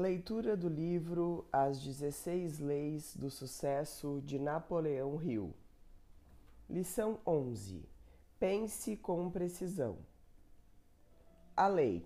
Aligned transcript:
Leitura 0.00 0.56
do 0.56 0.66
livro 0.66 1.46
As 1.52 1.78
16 1.78 2.58
Leis 2.58 3.14
do 3.14 3.28
Sucesso 3.28 4.22
de 4.24 4.38
Napoleão 4.38 5.22
Hill. 5.22 5.52
Lição 6.70 7.18
11. 7.26 7.84
Pense 8.38 8.96
com 8.96 9.30
precisão. 9.30 9.98
A 11.54 11.68
lei. 11.68 12.02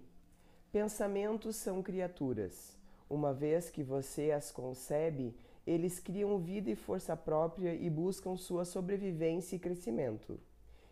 Pensamentos 0.73 1.55
são 1.55 1.85
criaturas. 1.85 2.77
Uma 3.09 3.33
vez 3.33 3.71
que 3.71 3.85
você 3.85 4.33
as 4.33 4.51
concebe, 4.51 5.33
eles 5.65 6.01
criam 6.01 6.37
vida 6.41 6.69
e 6.69 6.75
força 6.75 7.17
própria 7.17 7.77
e 7.77 7.89
buscam 7.89 8.37
sua 8.37 8.65
sobrevivência 8.65 9.55
e 9.55 9.61
crescimento. 9.61 10.41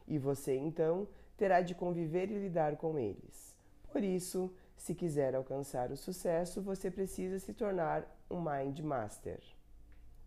E 0.06 0.18
você 0.18 0.56
então 0.56 1.08
terá 1.36 1.62
de 1.62 1.74
conviver 1.74 2.30
e 2.30 2.38
lidar 2.38 2.76
com 2.76 2.96
eles. 2.96 3.56
Por 3.90 4.04
isso, 4.04 4.54
se 4.82 4.96
quiser 4.96 5.36
alcançar 5.36 5.92
o 5.92 5.96
sucesso, 5.96 6.60
você 6.60 6.90
precisa 6.90 7.38
se 7.38 7.54
tornar 7.54 8.04
um 8.28 8.40
Mind 8.40 8.80
Master. 8.80 9.40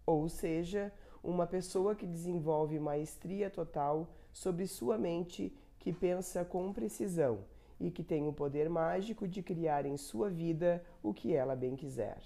Ou 0.05 0.29
seja, 0.29 0.93
uma 1.21 1.45
pessoa 1.45 1.93
que 1.93 2.07
desenvolve 2.07 2.79
maestria 2.79 3.49
total 3.49 4.07
sobre 4.31 4.65
sua 4.65 4.97
mente, 4.97 5.53
que 5.77 5.91
pensa 5.91 6.45
com 6.45 6.71
precisão 6.71 7.43
e 7.81 7.91
que 7.91 8.01
tem 8.01 8.29
o 8.29 8.31
poder 8.31 8.69
mágico 8.69 9.27
de 9.27 9.43
criar 9.43 9.85
em 9.85 9.97
sua 9.97 10.29
vida 10.29 10.81
o 11.03 11.13
que 11.13 11.35
ela 11.35 11.53
bem 11.53 11.75
quiser. 11.75 12.21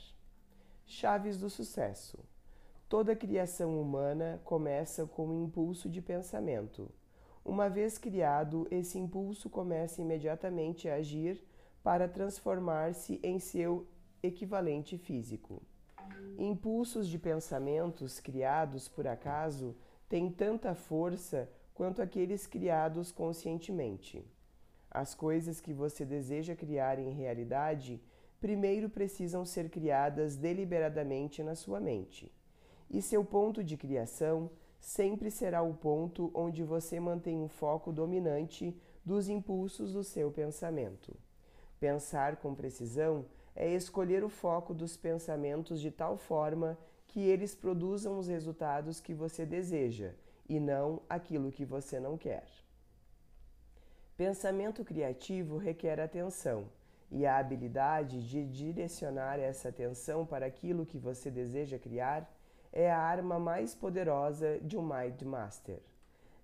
Chaves 0.86 1.40
do 1.40 1.50
sucesso. 1.50 2.20
Toda 2.88 3.16
criação 3.16 3.82
humana 3.82 4.40
começa 4.46 5.04
com 5.08 5.26
um 5.30 5.46
impulso 5.46 5.90
de 5.90 6.00
pensamento. 6.00 6.92
Uma 7.44 7.68
vez 7.72 7.98
criado, 7.98 8.68
esse 8.70 9.00
impulso 9.00 9.50
começa 9.50 10.00
imediatamente 10.00 10.88
a 10.88 10.94
agir 10.94 11.49
para 11.84 12.08
transformar-se 12.08 13.20
em 13.24 13.40
seu 13.40 13.88
equivalente 14.22 14.98
físico. 14.98 15.62
Impulsos 16.38 17.08
de 17.08 17.18
pensamentos 17.18 18.20
criados 18.20 18.88
por 18.88 19.08
acaso 19.08 19.76
têm 20.08 20.30
tanta 20.30 20.74
força 20.74 21.50
quanto 21.74 22.02
aqueles 22.02 22.46
criados 22.46 23.12
conscientemente. 23.12 24.26
As 24.92 25.14
coisas 25.14 25.62
que 25.62 25.74
você 25.74 26.04
deseja 26.04 26.56
criar 26.56 27.00
em 27.00 27.12
realidade 27.12 28.02
primeiro 28.40 28.90
precisam 28.90 29.46
ser 29.46 29.70
criadas 29.70 30.36
deliberadamente 30.36 31.44
na 31.44 31.56
sua 31.56 31.80
mente. 31.80 32.32
E 32.90 33.02
seu 33.02 33.24
ponto 33.24 33.64
de 33.64 33.78
criação 33.78 34.50
sempre 34.80 35.30
será 35.30 35.62
o 35.62 35.74
ponto 35.74 36.32
onde 36.34 36.64
você 36.64 37.00
mantém 37.00 37.38
um 37.38 37.48
foco 37.48 37.92
dominante 37.92 38.76
dos 39.06 39.30
impulsos 39.30 39.94
do 39.94 40.04
seu 40.04 40.32
pensamento. 40.32 41.16
Pensar 41.80 42.36
com 42.38 42.54
precisão 42.54 43.26
é 43.56 43.74
escolher 43.74 44.24
o 44.24 44.30
foco 44.30 44.74
dos 44.74 44.98
pensamentos 44.98 45.80
de 45.80 45.90
tal 45.90 46.18
forma 46.18 46.78
que 47.08 47.22
eles 47.22 47.56
produzam 47.56 48.20
os 48.20 48.28
resultados 48.28 49.00
que 49.00 49.14
você 49.14 49.46
deseja 49.46 50.12
e 50.48 50.60
não 50.60 51.02
aquilo 51.10 51.52
que 51.52 51.64
você 51.64 52.00
não 52.00 52.18
quer. 52.18 52.46
Pensamento 54.18 54.84
criativo 54.84 55.58
requer 55.58 56.00
atenção, 56.00 56.68
e 57.10 57.26
a 57.26 57.38
habilidade 57.38 58.28
de 58.28 58.46
direcionar 58.46 59.40
essa 59.40 59.70
atenção 59.70 60.26
para 60.26 60.46
aquilo 60.46 60.86
que 60.86 60.98
você 60.98 61.32
deseja 61.32 61.80
criar 61.80 62.30
é 62.72 62.92
a 62.92 63.00
arma 63.00 63.40
mais 63.40 63.74
poderosa 63.74 64.60
de 64.60 64.78
um 64.78 64.84
Mind 64.84 65.22
Master. 65.22 65.80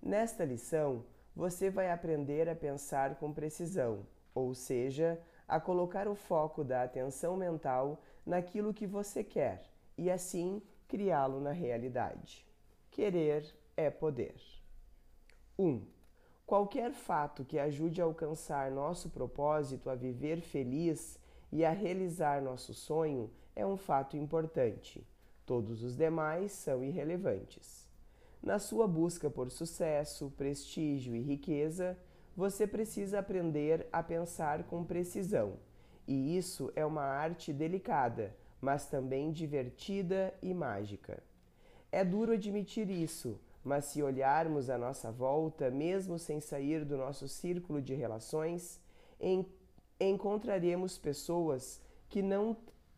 Nesta 0.02 0.46
lição, 0.46 1.04
você 1.36 1.70
vai 1.70 1.92
aprender 1.92 2.48
a 2.48 2.56
pensar 2.56 3.16
com 3.16 3.34
precisão 3.34 4.06
ou 4.36 4.54
seja, 4.54 5.20
a 5.48 5.60
colocar 5.60 6.08
o 6.08 6.14
foco 6.14 6.64
da 6.64 6.84
atenção 6.84 7.38
mental 7.38 8.02
naquilo 8.26 8.74
que 8.74 8.86
você 8.86 9.24
quer 9.24 9.64
e 9.98 10.12
assim 10.12 10.62
criá-lo 10.88 11.40
na 11.40 11.52
realidade. 11.52 12.46
Querer 12.92 13.56
é 13.78 13.90
poder. 13.90 14.36
1. 15.58 15.66
Um, 15.66 15.88
qualquer 16.46 16.92
fato 16.92 17.46
que 17.46 17.58
ajude 17.58 18.02
a 18.02 18.06
alcançar 18.06 18.70
nosso 18.70 19.10
propósito 19.10 19.90
a 19.90 19.96
viver 19.96 20.42
feliz 20.42 21.18
e 21.52 21.64
a 21.64 21.72
realizar 21.72 22.42
nosso 22.42 22.74
sonho 22.74 23.32
é 23.56 23.66
um 23.66 23.78
fato 23.78 24.18
importante. 24.18 25.08
Todos 25.46 25.84
os 25.84 25.96
demais 25.96 26.52
são 26.52 26.84
irrelevantes. 26.84 27.86
Na 28.42 28.60
sua 28.60 28.88
busca 28.88 29.30
por 29.30 29.50
sucesso, 29.50 30.32
prestígio 30.38 31.16
e 31.16 31.22
riqueza, 31.22 31.98
você 32.36 32.68
precisa 32.68 33.20
aprender 33.20 33.88
a 33.92 34.04
pensar 34.04 34.64
com 34.64 34.84
precisão. 34.84 35.54
E 36.08 36.38
isso 36.38 36.72
é 36.76 36.86
uma 36.86 37.04
arte 37.04 37.54
delicada, 37.54 38.36
mas 38.60 38.88
também 38.88 39.32
divertida 39.32 40.34
e 40.42 40.54
mágica. 40.54 41.24
É 41.92 42.04
duro 42.04 42.34
admitir 42.34 42.90
isso, 42.90 43.40
mas 43.64 43.86
se 43.86 44.04
olharmos 44.04 44.70
à 44.70 44.78
nossa 44.78 45.12
volta, 45.12 45.72
mesmo 45.72 46.20
sem 46.20 46.40
sair 46.40 46.84
do 46.84 46.98
nosso 46.98 47.28
círculo 47.28 47.82
de 47.82 47.96
relações, 47.96 48.80
en 49.20 49.46
encontraremos 49.98 50.98
pessoas 50.98 51.82
que 52.10 52.22
não 52.22 52.58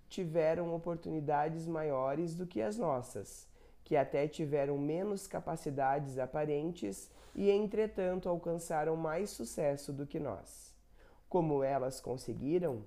tiveram 0.10 0.74
oportunidades 0.74 1.68
maiores 1.68 2.36
do 2.36 2.48
que 2.48 2.60
as 2.60 2.76
nossas, 2.76 3.48
que 3.88 3.96
até 3.96 4.28
tiveram 4.28 4.78
menos 4.78 5.28
capacidades 5.28 6.18
aparentes 6.18 7.10
e, 7.34 7.50
entretanto, 7.50 8.28
alcançaram 8.28 8.98
mais 8.98 9.30
sucesso 9.30 9.94
do 9.94 10.06
que 10.06 10.20
nós. 10.20 10.76
Como 11.30 11.64
elas 11.64 12.02
conseguiram? 12.02 12.84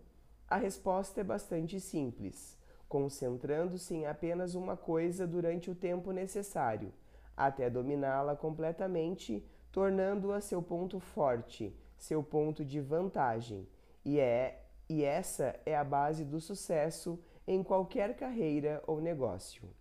A 0.46 0.58
resposta 0.58 1.22
é 1.22 1.24
bastante 1.24 1.80
simples, 1.80 2.54
concentrando-se 2.86 3.94
em 3.94 4.04
apenas 4.04 4.54
uma 4.54 4.76
coisa 4.76 5.26
durante 5.26 5.70
o 5.70 5.74
tempo 5.74 6.12
necessário, 6.12 6.92
até 7.34 7.70
dominá-la 7.70 8.36
completamente, 8.36 9.42
tornando-a 9.72 10.38
seu 10.42 10.60
ponto 10.60 11.00
forte, 11.00 11.74
seu 11.96 12.22
ponto 12.22 12.62
de 12.62 12.78
vantagem. 12.78 13.66
E 14.04 14.20
é 14.20 14.66
e 14.86 15.02
essa 15.02 15.58
é 15.64 15.74
a 15.74 15.82
base 15.82 16.26
do 16.26 16.42
sucesso 16.42 17.18
em 17.46 17.62
qualquer 17.62 18.14
carreira 18.16 18.82
ou 18.86 19.00
negócio. 19.00 19.79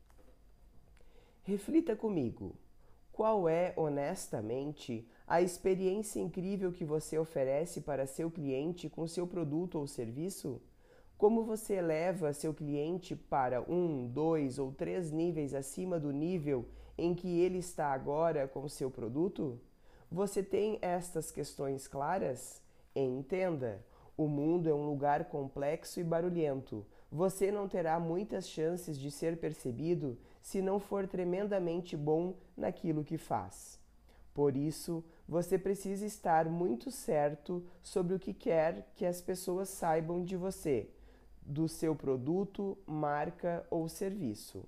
Reflita 1.49 1.95
comigo. 1.95 2.55
Qual 3.11 3.49
é, 3.49 3.73
honestamente, 3.75 5.03
a 5.25 5.41
experiência 5.41 6.19
incrível 6.19 6.71
que 6.71 6.85
você 6.85 7.17
oferece 7.17 7.81
para 7.81 8.05
seu 8.05 8.29
cliente 8.29 8.87
com 8.87 9.07
seu 9.07 9.25
produto 9.25 9.79
ou 9.79 9.87
serviço? 9.87 10.61
Como 11.17 11.43
você 11.43 11.73
eleva 11.73 12.33
seu 12.33 12.53
cliente 12.53 13.15
para 13.15 13.63
um, 13.63 14.07
dois 14.07 14.59
ou 14.59 14.71
três 14.71 15.11
níveis 15.11 15.55
acima 15.55 15.99
do 15.99 16.11
nível 16.11 16.67
em 16.95 17.15
que 17.15 17.39
ele 17.39 17.57
está 17.57 17.87
agora 17.87 18.47
com 18.47 18.69
seu 18.69 18.91
produto? 18.91 19.59
Você 20.11 20.43
tem 20.43 20.77
estas 20.83 21.31
questões 21.31 21.87
claras? 21.87 22.61
Entenda: 22.95 23.83
o 24.15 24.27
mundo 24.27 24.69
é 24.69 24.73
um 24.75 24.85
lugar 24.85 25.25
complexo 25.25 25.99
e 25.99 26.03
barulhento. 26.03 26.85
Você 27.11 27.51
não 27.51 27.67
terá 27.67 27.99
muitas 27.99 28.47
chances 28.47 28.97
de 28.97 29.09
ser 29.09 29.37
percebido 29.37 30.17
se 30.41 30.61
não 30.61 30.79
for 30.79 31.07
tremendamente 31.07 31.97
bom 31.97 32.35
naquilo 32.55 33.03
que 33.03 33.17
faz. 33.17 33.79
Por 34.33 34.55
isso, 34.55 35.03
você 35.27 35.57
precisa 35.57 36.05
estar 36.05 36.45
muito 36.45 36.91
certo 36.91 37.65
sobre 37.81 38.13
o 38.13 38.19
que 38.19 38.33
quer 38.33 38.91
que 38.95 39.05
as 39.05 39.21
pessoas 39.21 39.69
saibam 39.69 40.23
de 40.23 40.37
você, 40.37 40.89
do 41.41 41.67
seu 41.67 41.95
produto, 41.95 42.77
marca 42.85 43.65
ou 43.71 43.89
serviço. 43.89 44.63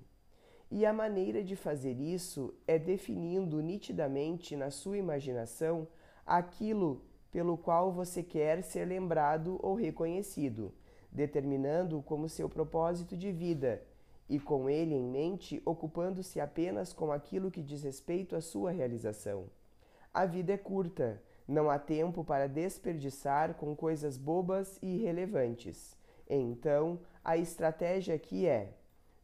E 0.69 0.85
a 0.85 0.91
maneira 0.91 1.43
de 1.43 1.55
fazer 1.55 1.99
isso 1.99 2.53
é 2.67 2.79
definindo 2.79 3.61
nitidamente 3.61 4.55
na 4.55 4.71
sua 4.71 4.97
imaginação 4.97 5.87
aquilo 6.25 7.03
pelo 7.31 7.57
qual 7.57 7.91
você 7.91 8.23
quer 8.23 8.63
ser 8.63 8.85
lembrado 8.85 9.59
ou 9.61 9.75
reconhecido, 9.75 10.73
determinando 11.11 12.01
como 12.01 12.29
seu 12.29 12.47
propósito 12.47 13.17
de 13.17 13.31
vida 13.31 13.83
e 14.29 14.39
com 14.39 14.69
ele 14.69 14.95
em 14.95 15.03
mente, 15.03 15.61
ocupando-se 15.65 16.39
apenas 16.39 16.93
com 16.93 17.11
aquilo 17.11 17.51
que 17.51 17.61
diz 17.61 17.83
respeito 17.83 18.35
à 18.35 18.39
sua 18.39 18.71
realização. 18.71 19.45
A 20.13 20.25
vida 20.25 20.53
é 20.53 20.57
curta, 20.57 21.21
não 21.45 21.69
há 21.69 21.77
tempo 21.77 22.23
para 22.23 22.47
desperdiçar 22.47 23.55
com 23.55 23.75
coisas 23.75 24.17
bobas 24.17 24.79
e 24.81 24.95
irrelevantes. 24.95 25.97
Então, 26.29 26.99
a 27.23 27.35
estratégia 27.35 28.15
aqui 28.15 28.47
é: 28.47 28.73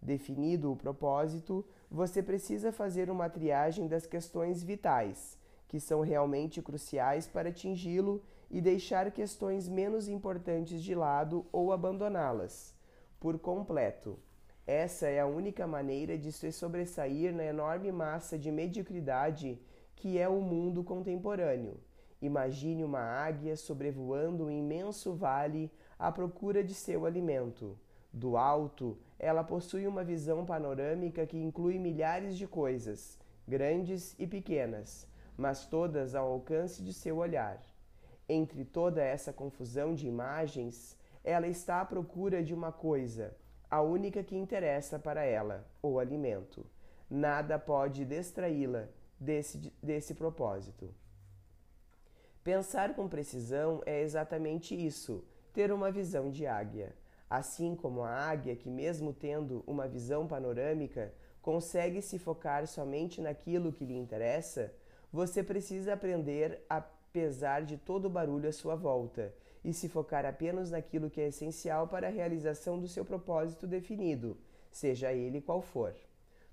definido 0.01 0.74
o 0.74 0.75
propósito, 0.75 1.66
você 1.89 2.22
precisa 2.22 2.74
fazer 2.74 3.10
uma 3.10 3.30
triagem 3.30 3.88
das 3.88 4.06
questões 4.06 4.62
vitais, 4.62 5.38
que 5.69 5.80
são 5.80 6.01
realmente 6.01 6.62
cruciais 6.62 7.28
para 7.28 7.48
atingi-lo, 7.48 8.22
e 8.50 8.62
deixar 8.62 9.12
questões 9.12 9.68
menos 9.68 10.08
importantes 10.08 10.82
de 10.82 10.96
lado 10.96 11.46
ou 11.52 11.72
abandoná-las 11.72 12.74
por 13.20 13.38
completo. 13.40 14.18
Essa 14.66 15.08
é 15.08 15.20
a 15.20 15.26
única 15.26 15.66
maneira 15.66 16.18
de 16.18 16.32
se 16.32 16.52
sobressair 16.52 17.34
na 17.34 17.46
enorme 17.46 17.92
massa 17.92 18.38
de 18.38 18.52
mediocridade 18.52 19.60
que 19.96 20.20
é 20.20 20.28
o 20.28 20.42
mundo 20.42 20.84
contemporâneo. 20.84 21.80
Imagine 22.22 22.84
uma 22.84 23.00
águia 23.00 23.56
sobrevoando 23.56 24.46
um 24.46 24.52
imenso 24.52 25.14
vale 25.14 25.72
à 25.98 26.12
procura 26.12 26.64
de 26.64 26.74
seu 26.74 27.06
alimento. 27.06 27.78
Do 28.12 28.38
alto, 28.38 28.98
ela 29.20 29.44
possui 29.44 29.86
uma 29.88 30.04
visão 30.04 30.46
panorâmica 30.46 31.26
que 31.26 31.38
inclui 31.38 31.78
milhares 31.78 32.38
de 32.38 32.48
coisas, 32.48 33.18
grandes 33.48 34.16
e 34.18 34.26
pequenas, 34.26 35.08
mas 35.38 35.66
todas 35.66 36.16
ao 36.16 36.32
alcance 36.32 36.84
de 36.84 36.94
seu 36.94 37.18
olhar. 37.18 37.62
Entre 38.29 38.65
toda 38.65 39.01
essa 39.01 39.31
confusão 39.31 39.94
de 39.94 40.07
imagens, 40.07 40.97
ela 41.24 41.47
está 41.47 41.81
à 41.81 41.85
procura 41.85 42.44
de 42.44 42.53
uma 42.53 42.71
coisa, 42.71 43.35
a 43.69 43.81
única 43.81 44.24
que 44.24 44.35
interessa 44.35 45.00
para 45.00 45.24
ela, 45.24 45.65
o 45.81 46.00
alimento. 46.00 46.65
Nada 47.09 47.57
pode 47.57 48.03
distraí-la 48.06 48.88
desse, 49.19 49.74
desse 49.81 50.13
propósito. 50.13 50.94
Pensar 52.44 52.95
com 52.95 53.07
precisão 53.07 53.81
é 53.85 54.01
exatamente 54.01 54.74
isso, 54.74 55.24
ter 55.53 55.71
uma 55.71 55.91
visão 55.91 56.29
de 56.29 56.45
águia. 56.45 56.95
Assim 57.29 57.75
como 57.75 58.03
a 58.03 58.09
águia, 58.09 58.56
que, 58.56 58.69
mesmo 58.69 59.12
tendo 59.12 59.63
uma 59.68 59.88
visão 59.88 60.27
panorâmica, 60.27 61.13
consegue 61.41 62.01
se 62.01 62.18
focar 62.18 62.65
somente 62.68 63.21
naquilo 63.21 63.74
que 63.74 63.85
lhe 63.85 63.97
interessa, 63.97 64.74
você 65.12 65.44
precisa 65.44 65.94
aprender 65.94 66.63
a 66.69 66.81
pesar 67.12 67.63
de 67.63 67.77
todo 67.77 68.06
o 68.06 68.09
barulho 68.09 68.50
à 68.50 68.51
sua 68.51 68.75
volta 68.75 69.33
e 69.63 69.74
se 69.74 69.89
focar 69.89 70.25
apenas 70.25 70.71
naquilo 70.71 71.09
que 71.09 71.19
é 71.19 71.27
essencial 71.27 71.88
para 71.88 72.07
a 72.07 72.12
realização 72.12 72.80
do 72.80 72.88
seu 72.88 73.04
propósito 73.04 73.68
definido, 73.68 74.38
seja 74.71 75.12
ele 75.12 75.42
qual 75.42 75.62
for. 75.62 75.94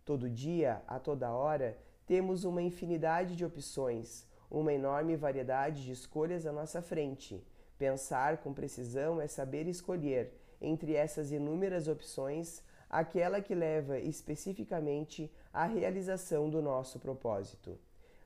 Todo 0.05 0.29
dia, 0.29 0.83
a 0.87 0.99
toda 0.99 1.31
hora, 1.31 1.79
temos 2.07 2.45
uma 2.45 2.63
infinidade 2.63 3.37
de 3.37 3.45
opções, 3.45 4.27
uma 4.51 4.73
enorme 4.73 5.17
variedade 5.17 5.85
de 5.85 5.93
escolhas 5.93 6.47
à 6.47 6.53
nossa 6.53 6.83
frente. 6.83 7.43
Pensar 7.79 8.39
com 8.39 8.53
precisão 8.53 9.21
é 9.21 9.27
saber 9.27 9.67
escolher, 9.67 10.33
entre 10.61 10.95
essas 10.95 11.33
inúmeras 11.33 11.89
opções, 11.89 12.63
aquela 12.89 13.41
que 13.41 13.55
leva 13.55 13.99
especificamente 13.99 15.31
à 15.53 15.67
realização 15.67 16.49
do 16.49 16.63
nosso 16.63 16.99
propósito. 16.99 17.79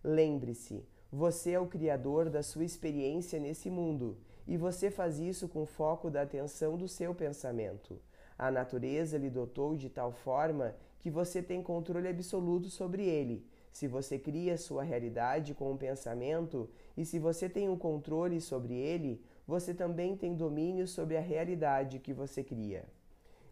Lembre-se, 0.02 0.86
você 1.10 1.52
é 1.52 1.60
o 1.60 1.66
criador 1.66 2.28
da 2.28 2.42
sua 2.42 2.64
experiência 2.64 3.40
nesse 3.40 3.70
mundo 3.70 4.18
e 4.46 4.56
você 4.56 4.90
faz 4.90 5.18
isso 5.18 5.48
com 5.48 5.64
foco 5.64 6.10
da 6.10 6.22
atenção 6.22 6.76
do 6.76 6.86
seu 6.86 7.14
pensamento. 7.14 7.98
A 8.38 8.50
natureza 8.50 9.16
lhe 9.16 9.30
dotou 9.30 9.74
de 9.74 9.88
tal 9.88 10.12
forma 10.12 10.74
que 10.98 11.10
você 11.10 11.42
tem 11.42 11.62
controle 11.62 12.08
absoluto 12.08 12.68
sobre 12.68 13.04
ele. 13.04 13.46
Se 13.72 13.86
você 13.86 14.18
cria 14.18 14.58
sua 14.58 14.82
realidade 14.82 15.54
com 15.54 15.72
um 15.72 15.76
pensamento 15.76 16.68
e 16.96 17.04
se 17.04 17.18
você 17.18 17.48
tem 17.48 17.68
um 17.68 17.76
controle 17.76 18.40
sobre 18.40 18.74
ele, 18.74 19.22
você 19.46 19.72
também 19.72 20.16
tem 20.16 20.34
domínio 20.34 20.86
sobre 20.86 21.16
a 21.16 21.20
realidade 21.20 21.98
que 21.98 22.12
você 22.12 22.44
cria. 22.44 22.84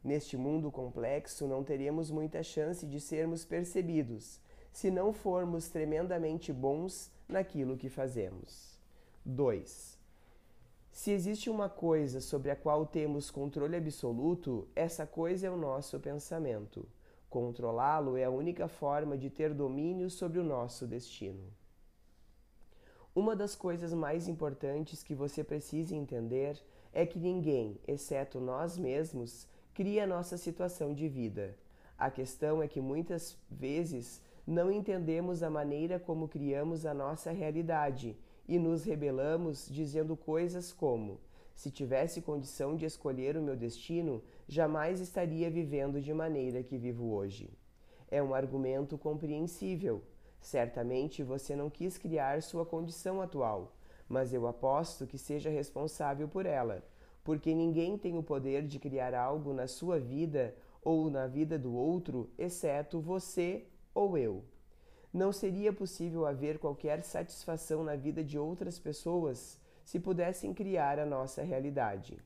Neste 0.05 0.37
mundo 0.37 0.70
complexo, 0.70 1.47
não 1.47 1.64
teremos 1.64 2.11
muita 2.11 2.43
chance 2.43 2.87
de 2.87 3.00
sermos 3.00 3.44
percebidos 3.44 4.41
se 4.73 4.91
não 4.91 5.11
formos 5.11 5.69
tremendamente 5.70 6.53
bons 6.53 7.11
naquilo 7.28 7.76
que 7.76 7.88
fazemos. 7.88 8.78
2. 9.25 9.99
Se 10.93 11.11
existe 11.11 11.50
uma 11.50 11.69
coisa 11.69 12.20
sobre 12.20 12.50
a 12.50 12.56
qual 12.56 12.87
temos 12.87 13.31
controle 13.31 13.76
absoluto, 13.76 14.67
essa 14.75 15.06
coisa 15.06 15.46
é 15.46 15.50
o 15.50 15.56
nosso 15.56 16.00
pensamento. 16.00 16.88
Controlá-lo 17.28 18.17
é 18.17 18.25
a 18.25 18.31
única 18.31 18.67
forma 18.67 19.19
de 19.19 19.28
ter 19.28 19.52
domínio 19.52 20.08
sobre 20.08 20.38
o 20.38 20.44
nosso 20.44 20.87
destino. 20.87 21.52
Uma 23.14 23.34
das 23.34 23.55
coisas 23.55 23.93
mais 23.93 24.29
importantes 24.29 25.02
que 25.02 25.14
você 25.14 25.43
precisa 25.43 25.94
entender 25.94 26.62
é 26.93 27.05
que 27.05 27.19
ninguém, 27.19 27.79
exceto 27.87 28.40
nós 28.40 28.79
mesmos, 28.79 29.46
cria 29.75 30.06
nossa 30.06 30.38
situação 30.38 30.94
de 30.94 31.08
vida. 31.08 31.55
A 31.99 32.11
questão 32.11 32.62
é 32.62 32.69
que 32.69 32.81
muitas 32.81 33.37
vezes 33.50 34.22
não 34.46 34.70
entendemos 34.70 35.43
a 35.43 35.50
maneira 35.50 35.98
como 35.98 36.28
criamos 36.28 36.87
a 36.87 36.94
nossa 36.94 37.32
realidade 37.32 38.16
e 38.46 38.58
nos 38.58 38.84
rebelamos 38.84 39.69
dizendo 39.69 40.16
coisas 40.16 40.72
como: 40.72 41.19
se 41.52 41.69
tivesse 41.70 42.22
condição 42.22 42.76
de 42.76 42.84
escolher 42.84 43.37
o 43.37 43.43
meu 43.43 43.56
destino, 43.56 44.22
jamais 44.46 45.00
estaria 45.00 45.50
vivendo 45.50 46.00
de 46.00 46.14
maneira 46.14 46.62
que 46.62 46.78
vivo 46.78 47.12
hoje. 47.12 47.50
É 48.08 48.22
um 48.22 48.34
argumento 48.34 48.96
compreensível. 48.96 50.02
Certamente 50.40 51.25
você 51.25 51.56
não 51.56 51.69
quis 51.69 51.98
criar 51.98 52.40
sua 52.40 52.64
condição 52.64 53.20
atual, 53.20 53.75
mas 54.08 54.32
eu 54.32 54.46
aposto 54.46 55.08
que 55.08 55.19
seja 55.19 55.50
responsável 55.50 56.28
por 56.28 56.46
ela, 56.46 56.84
porque 57.25 57.52
ninguém 57.52 57.98
tem 57.98 58.16
o 58.16 58.22
poder 58.22 58.62
de 58.64 58.78
criar 58.78 59.12
algo 59.12 59.52
na 59.52 59.66
sua 59.66 59.98
vida 59.98 60.54
ou 60.82 61.10
na 61.10 61.26
vida 61.26 61.58
do 61.58 61.75
outro, 61.75 62.31
exceto 62.38 63.00
você 63.00 63.66
ou 63.96 64.19
eu 64.19 64.44
não 65.10 65.32
seria 65.32 65.72
possível 65.72 66.26
haver 66.26 66.58
qualquer 66.58 67.02
satisfação 67.02 67.82
na 67.82 67.96
vida 67.96 68.22
de 68.22 68.38
outras 68.38 68.78
pessoas 68.78 69.58
se 69.82 69.98
pudessem 69.98 70.52
criar 70.52 70.98
a 70.98 71.06
nossa 71.06 71.43
realidade. 71.43 72.19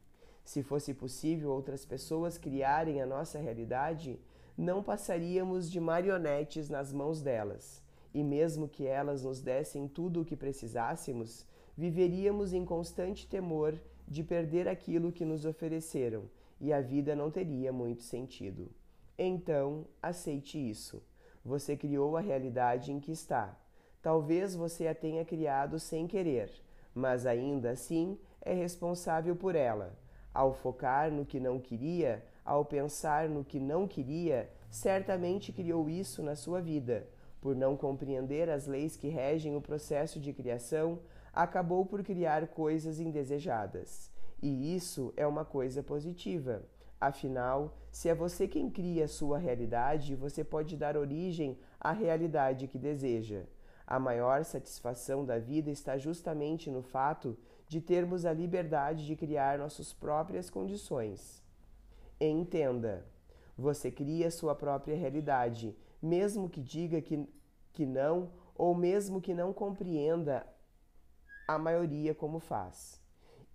Se 0.45 0.61
fosse 0.61 0.93
possível 0.93 1.51
outras 1.53 1.85
pessoas 1.85 2.37
criarem 2.37 3.01
a 3.01 3.07
nossa 3.07 3.39
realidade, 3.39 4.19
não 4.59 4.83
passaríamos 4.83 5.71
de 5.71 5.79
marionetes 5.79 6.69
nas 6.69 6.93
mãos 6.93 7.23
delas, 7.23 7.81
e 8.13 8.25
mesmo 8.25 8.69
que 8.69 8.85
elas 8.85 9.23
nos 9.23 9.41
dessem 9.41 9.87
tudo 9.87 10.23
o 10.23 10.25
que 10.25 10.35
precisássemos, 10.35 11.47
viveríamos 11.77 12.53
em 12.53 12.65
constante 12.65 13.29
temor 13.29 13.79
de 14.09 14.25
perder 14.25 14.67
aquilo 14.67 15.13
que 15.13 15.25
nos 15.25 15.45
ofereceram, 15.45 16.25
e 16.61 16.73
a 16.73 16.81
vida 16.81 17.15
não 17.15 17.31
teria 17.31 17.73
muito 17.73 18.03
sentido. 18.03 18.69
Então, 19.17 19.87
aceite 20.03 20.59
isso. 20.59 21.01
Você 21.45 21.77
criou 21.77 22.17
a 22.17 22.21
realidade 22.21 22.93
em 22.93 23.01
que 23.01 23.13
está. 23.13 23.57
Talvez 24.03 24.55
você 24.55 24.87
a 24.87 24.95
tenha 24.95 25.25
criado 25.25 25.79
sem 25.79 26.07
querer, 26.07 26.51
mas 26.95 27.27
ainda 27.27 27.71
assim 27.71 28.19
é 28.41 28.53
responsável 28.53 29.35
por 29.35 29.55
ela. 29.55 29.99
Ao 30.33 30.53
focar 30.53 31.11
no 31.11 31.25
que 31.25 31.41
não 31.41 31.59
queria, 31.59 32.25
ao 32.45 32.65
pensar 32.65 33.29
no 33.29 33.45
que 33.45 33.59
não 33.59 33.89
queria, 33.89 34.51
certamente 34.71 35.53
criou 35.53 35.89
isso 35.89 36.23
na 36.23 36.37
sua 36.37 36.61
vida. 36.61 37.09
Por 37.41 37.57
não 37.57 37.77
compreender 37.77 38.49
as 38.49 38.67
leis 38.67 38.97
que 38.97 39.09
regem 39.09 39.57
o 39.57 39.61
processo 39.61 40.21
de 40.21 40.33
criação, 40.33 41.01
acabou 41.33 41.87
por 41.87 42.03
criar 42.03 42.49
coisas 42.49 43.01
indesejadas. 43.01 44.11
E 44.43 44.75
isso 44.75 45.13
é 45.17 45.27
uma 45.27 45.45
coisa 45.45 45.83
positiva. 45.83 46.63
Afinal, 47.01 47.79
se 47.91 48.11
é 48.11 48.15
você 48.15 48.47
quem 48.47 48.69
cria 48.69 49.07
a 49.07 49.09
sua 49.09 49.39
realidade, 49.39 50.15
você 50.15 50.45
pode 50.45 50.77
dar 50.77 50.99
origem 50.99 51.59
à 51.81 51.93
realidade 51.93 52.69
que 52.69 52.79
deseja. 52.79 53.45
A 53.87 53.99
maior 53.99 54.45
satisfação 54.45 55.25
da 55.25 55.39
vida 55.39 55.71
está 55.71 55.97
justamente 55.97 56.71
no 56.71 56.83
fato 56.83 57.39
de 57.67 57.81
termos 57.81 58.27
a 58.27 58.33
liberdade 58.33 59.07
de 59.07 59.17
criar 59.17 59.59
nossas 59.59 59.95
próprias 59.95 60.51
condições. 60.51 61.43
Entenda, 62.21 63.07
você 63.57 63.91
cria 63.91 64.31
sua 64.31 64.55
própria 64.55 64.95
realidade, 64.95 65.75
mesmo 66.03 66.51
que 66.51 66.61
diga 66.61 67.01
que, 67.01 67.27
que 67.73 67.87
não, 67.87 68.31
ou 68.55 68.75
mesmo 68.75 69.23
que 69.23 69.33
não 69.33 69.55
compreenda 69.55 70.47
a 71.49 71.59
maioria 71.59 72.15
como 72.15 72.39
faz. 72.39 73.01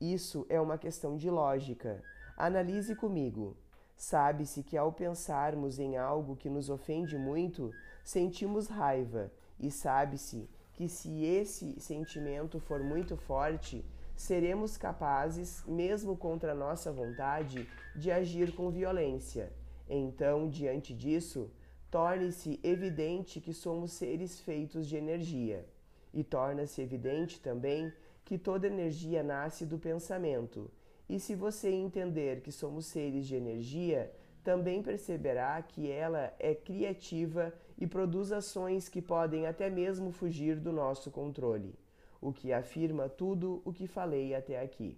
Isso 0.01 0.45
é 0.49 0.59
uma 0.59 0.77
questão 0.79 1.15
de 1.15 1.29
lógica 1.29 2.03
Analise 2.37 2.93
comigo. 2.95 3.55
Sabe-se 3.95 4.61
que 4.61 4.75
ao 4.75 4.91
pensarmos 4.91 5.79
em 5.79 5.95
algo 5.95 6.35
que 6.35 6.49
nos 6.49 6.69
ofende 6.69 7.17
muito, 7.17 7.71
sentimos 8.03 8.67
raiva, 8.67 9.31
e 9.57 9.71
sabe-se 9.71 10.49
que 10.73 10.89
se 10.89 11.23
esse 11.23 11.79
sentimento 11.79 12.59
for 12.59 12.83
muito 12.83 13.15
forte, 13.15 13.85
seremos 14.17 14.75
capazes, 14.75 15.63
mesmo 15.65 16.17
contra 16.17 16.53
nossa 16.53 16.91
vontade, 16.91 17.69
de 17.95 18.11
agir 18.11 18.53
com 18.53 18.69
violência. 18.69 19.53
Então, 19.89 20.49
diante 20.49 20.93
disso, 20.93 21.49
torne-se 21.89 22.59
evidente 22.61 23.39
que 23.39 23.53
somos 23.53 23.93
seres 23.93 24.41
feitos 24.41 24.87
de 24.87 24.97
energia. 24.97 25.65
E 26.13 26.21
torna-se 26.21 26.81
evidente 26.81 27.39
também 27.39 27.93
que 28.25 28.37
toda 28.37 28.67
energia 28.67 29.23
nasce 29.23 29.65
do 29.65 29.77
pensamento 29.77 30.69
e 31.07 31.19
se 31.19 31.35
você 31.35 31.69
entender 31.69 32.41
que 32.41 32.51
somos 32.51 32.87
seres 32.87 33.27
de 33.27 33.35
energia, 33.35 34.11
também 34.43 34.81
perceberá 34.81 35.61
que 35.61 35.89
ela 35.89 36.33
é 36.39 36.53
criativa 36.53 37.53
e 37.77 37.87
produz 37.87 38.31
ações 38.31 38.87
que 38.87 39.01
podem 39.01 39.47
até 39.47 39.69
mesmo 39.69 40.11
fugir 40.11 40.59
do 40.59 40.71
nosso 40.71 41.09
controle, 41.09 41.73
o 42.21 42.31
que 42.31 42.53
afirma 42.53 43.09
tudo 43.09 43.61
o 43.65 43.73
que 43.73 43.87
falei 43.87 44.35
até 44.35 44.61
aqui. 44.61 44.97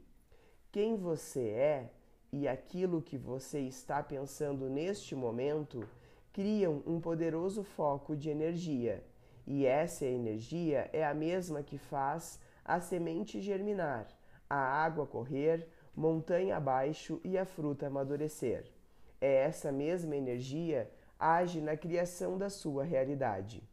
Quem 0.71 0.95
você 0.95 1.47
é 1.49 1.91
e 2.31 2.47
aquilo 2.47 3.01
que 3.01 3.17
você 3.17 3.61
está 3.61 4.03
pensando 4.03 4.69
neste 4.69 5.15
momento 5.15 5.87
criam 6.33 6.83
um 6.85 6.99
poderoso 6.99 7.63
foco 7.63 8.15
de 8.15 8.29
energia, 8.29 9.03
e 9.45 9.65
essa 9.65 10.05
energia 10.05 10.89
é 10.91 11.05
a 11.05 11.13
mesma 11.13 11.63
que 11.63 11.77
faz 11.77 12.39
a 12.65 12.81
semente 12.81 13.39
germinar, 13.39 14.07
a 14.49 14.57
água 14.57 15.07
correr, 15.07 15.67
montanha 15.98 16.56
abaixo 16.56 17.20
e 17.24 17.39
a 17.39 17.44
fruta 17.44 17.88
amadurecer. 17.88 18.72
É 19.20 19.34
essa 19.38 19.72
mesma 19.72 20.16
energia 20.16 20.92
age 21.20 21.60
na 21.60 21.75
criação 21.75 22.38
da 22.38 22.51
sua 22.51 22.84
realidade. 22.84 23.68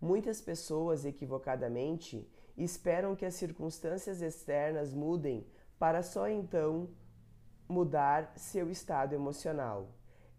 Muitas 0.00 0.40
pessoas 0.40 1.04
equivocadamente 1.04 2.26
esperam 2.56 3.14
que 3.14 3.26
as 3.26 3.34
circunstâncias 3.34 4.22
externas 4.22 4.94
mudem 4.94 5.46
para 5.78 6.02
só 6.02 6.30
então 6.30 6.88
mudar 7.68 8.32
seu 8.34 8.70
estado 8.70 9.14
emocional. 9.14 9.90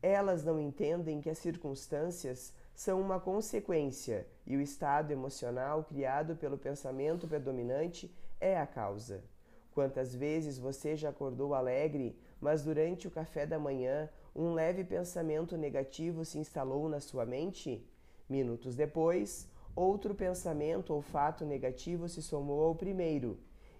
Elas 0.02 0.44
não 0.44 0.60
entendem 0.60 1.22
que 1.22 1.30
as 1.30 1.38
circunstâncias 1.38 2.52
são 2.74 3.00
uma 3.00 3.20
consequência 3.20 4.28
e 4.44 4.58
o 4.58 4.62
estado 4.62 5.12
emocional 5.12 5.84
criado 5.84 6.36
pelo 6.36 6.58
pensamento 6.58 7.28
predominante 7.28 8.12
é 8.40 8.60
a 8.60 8.66
causa. 8.66 9.24
Quantas 9.78 10.16
vezes 10.16 10.58
você 10.58 10.96
já 10.96 11.10
acordou 11.10 11.54
alegre, 11.54 12.18
mas 12.42 12.64
durante 12.64 13.08
o 13.08 13.12
café 13.12 13.46
da 13.46 13.60
manhã 13.60 14.10
um 14.36 14.52
leve 14.52 14.84
pensamento 14.84 15.56
negativo 15.56 16.26
se 16.26 16.40
instalou 16.40 16.90
na 16.90 17.00
sua 17.00 17.28
mente? 17.28 17.88
Minutos 18.28 18.76
depois, 18.76 19.48
outro 19.76 20.16
pensamento 20.16 20.96
ou 20.96 21.04
fato 21.04 21.46
negativo 21.46 22.10
se 22.10 22.24
somou 22.24 22.64
ao 22.64 22.74
primeiro, 22.74 23.38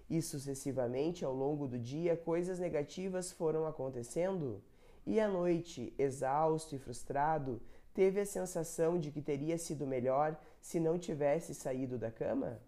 e 0.08 0.22
sucessivamente 0.22 1.24
ao 1.24 1.34
longo 1.34 1.66
do 1.66 1.80
dia 1.80 2.16
coisas 2.16 2.60
negativas 2.60 3.32
foram 3.32 3.66
acontecendo? 3.66 4.62
E 5.04 5.18
à 5.18 5.26
noite, 5.26 5.92
exausto 5.98 6.76
e 6.76 6.78
frustrado, 6.78 7.60
teve 7.92 8.20
a 8.20 8.24
sensação 8.24 9.00
de 9.00 9.10
que 9.10 9.20
teria 9.20 9.58
sido 9.58 9.84
melhor 9.84 10.40
se 10.60 10.78
não 10.78 10.96
tivesse 10.96 11.56
saído 11.56 11.98
da 11.98 12.12
cama? 12.12 12.60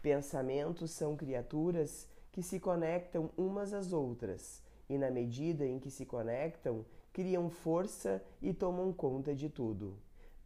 Pensamentos 0.00 0.90
são 0.92 1.14
criaturas 1.14 2.10
que 2.32 2.42
se 2.42 2.58
conectam 2.58 3.30
umas 3.36 3.74
às 3.74 3.92
outras, 3.92 4.62
e 4.88 4.96
na 4.96 5.10
medida 5.10 5.66
em 5.66 5.78
que 5.78 5.90
se 5.90 6.06
conectam, 6.06 6.84
criam 7.12 7.50
força 7.50 8.22
e 8.40 8.54
tomam 8.54 8.92
conta 8.92 9.34
de 9.34 9.50
tudo. 9.50 9.98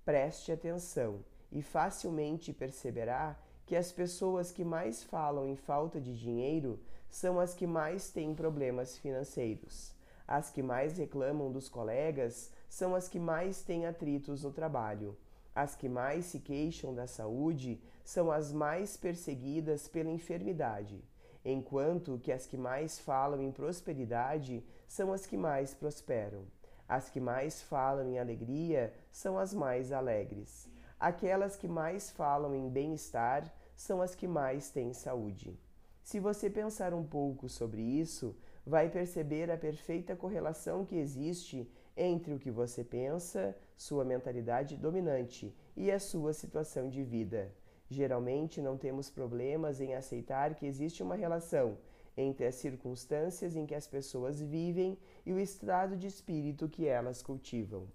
Preste 0.04 0.50
atenção 0.50 1.24
e 1.50 1.62
facilmente 1.62 2.52
perceberá 2.52 3.38
que 3.64 3.76
as 3.76 3.92
pessoas 3.92 4.50
que 4.50 4.64
mais 4.64 5.02
falam 5.02 5.48
em 5.48 5.56
falta 5.56 6.00
de 6.00 6.16
dinheiro 6.16 6.78
são 7.08 7.38
as 7.38 7.54
que 7.54 7.66
mais 7.66 8.10
têm 8.10 8.34
problemas 8.34 8.98
financeiros. 8.98 9.94
As 10.26 10.50
que 10.50 10.62
mais 10.62 10.98
reclamam 10.98 11.52
dos 11.52 11.68
colegas 11.68 12.50
são 12.68 12.94
as 12.96 13.08
que 13.08 13.18
mais 13.18 13.62
têm 13.62 13.86
atritos 13.86 14.42
no 14.42 14.52
trabalho. 14.52 15.16
As 15.54 15.74
que 15.76 15.88
mais 15.88 16.26
se 16.26 16.40
queixam 16.40 16.94
da 16.94 17.06
saúde 17.06 17.80
são 18.04 18.30
as 18.30 18.52
mais 18.52 18.96
perseguidas 18.96 19.88
pela 19.88 20.10
enfermidade, 20.10 21.02
enquanto 21.48 22.18
que 22.18 22.32
as 22.32 22.44
que 22.44 22.56
mais 22.56 22.98
falam 22.98 23.40
em 23.40 23.52
prosperidade 23.52 24.64
são 24.88 25.12
as 25.12 25.24
que 25.24 25.36
mais 25.36 25.72
prosperam. 25.72 26.44
As 26.88 27.08
que 27.08 27.20
mais 27.20 27.62
falam 27.62 28.08
em 28.08 28.18
alegria 28.18 28.92
são 29.12 29.38
as 29.38 29.54
mais 29.54 29.92
alegres. 29.92 30.68
Aquelas 30.98 31.56
que 31.56 31.68
mais 31.68 32.10
falam 32.10 32.52
em 32.52 32.68
bem-estar 32.68 33.48
são 33.76 34.02
as 34.02 34.14
que 34.14 34.26
mais 34.26 34.70
têm 34.70 34.92
saúde. 34.92 35.56
Se 36.02 36.18
você 36.18 36.50
pensar 36.50 36.92
um 36.92 37.04
pouco 37.04 37.48
sobre 37.48 37.80
isso, 37.80 38.36
vai 38.64 38.88
perceber 38.88 39.48
a 39.48 39.56
perfeita 39.56 40.16
correlação 40.16 40.84
que 40.84 40.96
existe 40.96 41.70
entre 41.96 42.34
o 42.34 42.38
que 42.40 42.50
você 42.50 42.82
pensa, 42.82 43.56
sua 43.76 44.04
mentalidade 44.04 44.76
dominante 44.76 45.54
e 45.76 45.92
a 45.92 46.00
sua 46.00 46.32
situação 46.32 46.88
de 46.88 47.04
vida. 47.04 47.52
Geralmente 47.88 48.60
não 48.60 48.76
temos 48.76 49.08
problemas 49.08 49.80
em 49.80 49.94
aceitar 49.94 50.54
que 50.54 50.66
existe 50.66 51.02
uma 51.02 51.14
relação 51.14 51.78
entre 52.16 52.46
as 52.46 52.54
circunstâncias 52.54 53.54
em 53.54 53.66
que 53.66 53.74
as 53.74 53.86
pessoas 53.86 54.40
vivem 54.40 54.96
e 55.24 55.32
o 55.32 55.38
estado 55.38 55.96
de 55.96 56.06
espírito 56.06 56.68
que 56.68 56.86
elas 56.86 57.22
cultivam. 57.22 57.86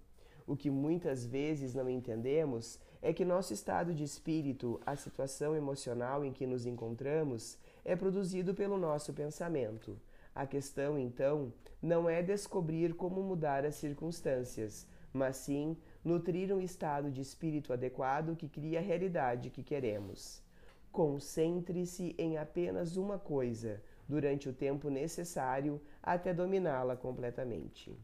O 0.46 0.56
que 0.56 0.70
muitas 0.70 1.24
vezes 1.26 1.74
não 1.74 1.88
entendemos 1.88 2.78
é 3.00 3.12
que 3.12 3.24
nosso 3.24 3.52
estado 3.52 3.92
de 3.92 4.04
espírito, 4.04 4.80
a 4.86 4.96
situação 4.96 5.56
emocional 5.56 6.24
em 6.24 6.32
que 6.32 6.46
nos 6.46 6.66
encontramos, 6.66 7.58
é 7.84 7.96
produzido 7.96 8.54
pelo 8.54 8.78
nosso 8.78 9.12
pensamento. 9.12 9.98
A 10.34 10.46
questão, 10.46 10.98
então, 10.98 11.52
não 11.80 12.08
é 12.08 12.22
descobrir 12.22 12.94
como 12.94 13.22
mudar 13.22 13.64
as 13.64 13.74
circunstâncias, 13.74 14.86
mas 15.12 15.36
sim 15.36 15.76
nutrir 16.04 16.52
um 16.52 16.60
estado 16.60 17.10
de 17.10 17.20
espírito 17.20 17.72
adequado 17.72 18.36
que 18.36 18.48
cria 18.48 18.78
a 18.78 18.82
realidade 18.82 19.50
que 19.50 19.62
queremos. 19.62 20.42
Concentre-se 20.90 22.14
em 22.18 22.36
apenas 22.36 22.96
uma 22.96 23.18
coisa 23.18 23.82
durante 24.08 24.48
o 24.48 24.52
tempo 24.52 24.90
necessário 24.90 25.80
até 26.02 26.34
dominá-la 26.34 26.96
completamente. 26.96 27.96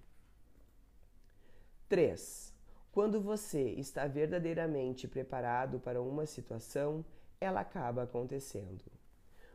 3. 1.89 2.55
Quando 2.93 3.21
você 3.21 3.63
está 3.71 4.07
verdadeiramente 4.07 5.07
preparado 5.07 5.79
para 5.79 6.01
uma 6.01 6.27
situação, 6.27 7.05
ela 7.41 7.61
acaba 7.61 8.03
acontecendo. 8.03 8.85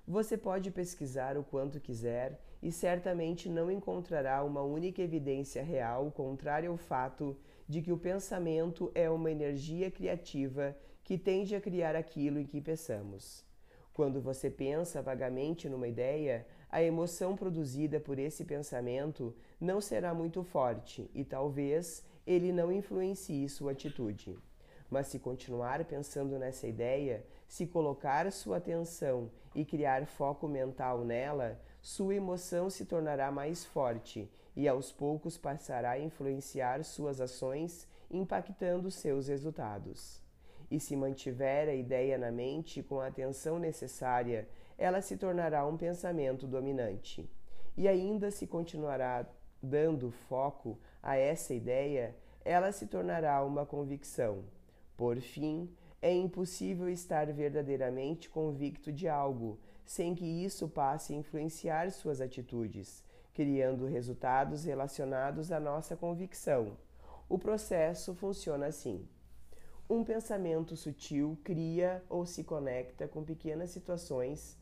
Você 0.07 0.37
pode 0.37 0.69
pesquisar 0.69 1.37
o 1.37 1.43
quanto 1.43 1.79
quiser 1.79 2.39
e 2.61 2.71
certamente 2.71 3.49
não 3.49 3.71
encontrará 3.71 4.43
uma 4.43 4.61
única 4.61 5.01
evidência 5.01 5.63
real 5.63 6.11
contrária 6.11 6.69
ao 6.69 6.77
fato 6.77 7.37
de 7.67 7.81
que 7.81 7.91
o 7.91 7.97
pensamento 7.97 8.91
é 8.93 9.09
uma 9.09 9.31
energia 9.31 9.89
criativa 9.89 10.75
que 11.03 11.17
tende 11.17 11.55
a 11.55 11.61
criar 11.61 11.95
aquilo 11.95 12.39
em 12.39 12.45
que 12.45 12.61
pensamos. 12.61 13.45
Quando 13.93 14.21
você 14.21 14.49
pensa 14.49 15.01
vagamente 15.01 15.69
numa 15.69 15.87
ideia, 15.87 16.47
a 16.69 16.81
emoção 16.81 17.35
produzida 17.35 17.99
por 17.99 18.17
esse 18.17 18.43
pensamento 18.43 19.35
não 19.59 19.79
será 19.79 20.13
muito 20.13 20.43
forte 20.43 21.09
e 21.13 21.23
talvez 21.23 22.03
ele 22.25 22.51
não 22.51 22.71
influencie 22.71 23.47
sua 23.47 23.73
atitude. 23.73 24.35
Mas 24.89 25.07
se 25.07 25.19
continuar 25.19 25.83
pensando 25.85 26.39
nessa 26.39 26.67
ideia, 26.67 27.23
se 27.47 27.67
colocar 27.67 28.31
sua 28.31 28.57
atenção 28.57 29.29
e 29.53 29.63
criar 29.63 30.07
foco 30.07 30.47
mental 30.47 31.05
nela, 31.05 31.61
sua 31.81 32.15
emoção 32.15 32.69
se 32.69 32.85
tornará 32.85 33.31
mais 33.31 33.63
forte 33.63 34.31
e 34.55 34.67
aos 34.67 34.91
poucos 34.91 35.37
passará 35.37 35.91
a 35.91 35.99
influenciar 35.99 36.83
suas 36.83 37.19
ações, 37.19 37.87
impactando 38.09 38.91
seus 38.91 39.27
resultados. 39.27 40.21
E 40.69 40.79
se 40.79 40.95
mantiver 40.95 41.67
a 41.69 41.73
ideia 41.73 42.17
na 42.17 42.31
mente 42.31 42.81
com 42.81 42.99
a 42.99 43.07
atenção 43.07 43.59
necessária, 43.59 44.47
ela 44.77 45.01
se 45.01 45.17
tornará 45.17 45.65
um 45.65 45.77
pensamento 45.77 46.47
dominante. 46.47 47.29
E 47.75 47.87
ainda 47.87 48.31
se 48.31 48.45
continuará 48.47 49.25
dando 49.61 50.11
foco 50.11 50.79
a 51.01 51.15
essa 51.15 51.53
ideia, 51.53 52.15
ela 52.43 52.71
se 52.71 52.87
tornará 52.87 53.43
uma 53.43 53.65
convicção. 53.65 54.43
Por 54.97 55.19
fim, 55.19 55.69
é 56.01 56.13
impossível 56.13 56.89
estar 56.89 57.31
verdadeiramente 57.31 58.29
convicto 58.29 58.91
de 58.91 59.07
algo 59.07 59.57
sem 59.85 60.13
que 60.13 60.25
isso 60.25 60.67
passe 60.67 61.13
a 61.13 61.15
influenciar 61.15 61.91
suas 61.91 62.21
atitudes, 62.21 63.03
criando 63.33 63.85
resultados 63.85 64.63
relacionados 64.63 65.51
à 65.51 65.59
nossa 65.59 65.95
convicção. 65.95 66.77
O 67.27 67.37
processo 67.37 68.13
funciona 68.13 68.67
assim. 68.67 69.07
Um 69.89 70.03
pensamento 70.03 70.75
sutil 70.75 71.37
cria 71.43 72.03
ou 72.09 72.25
se 72.25 72.43
conecta 72.43 73.07
com 73.07 73.23
pequenas 73.23 73.71
situações 73.71 74.57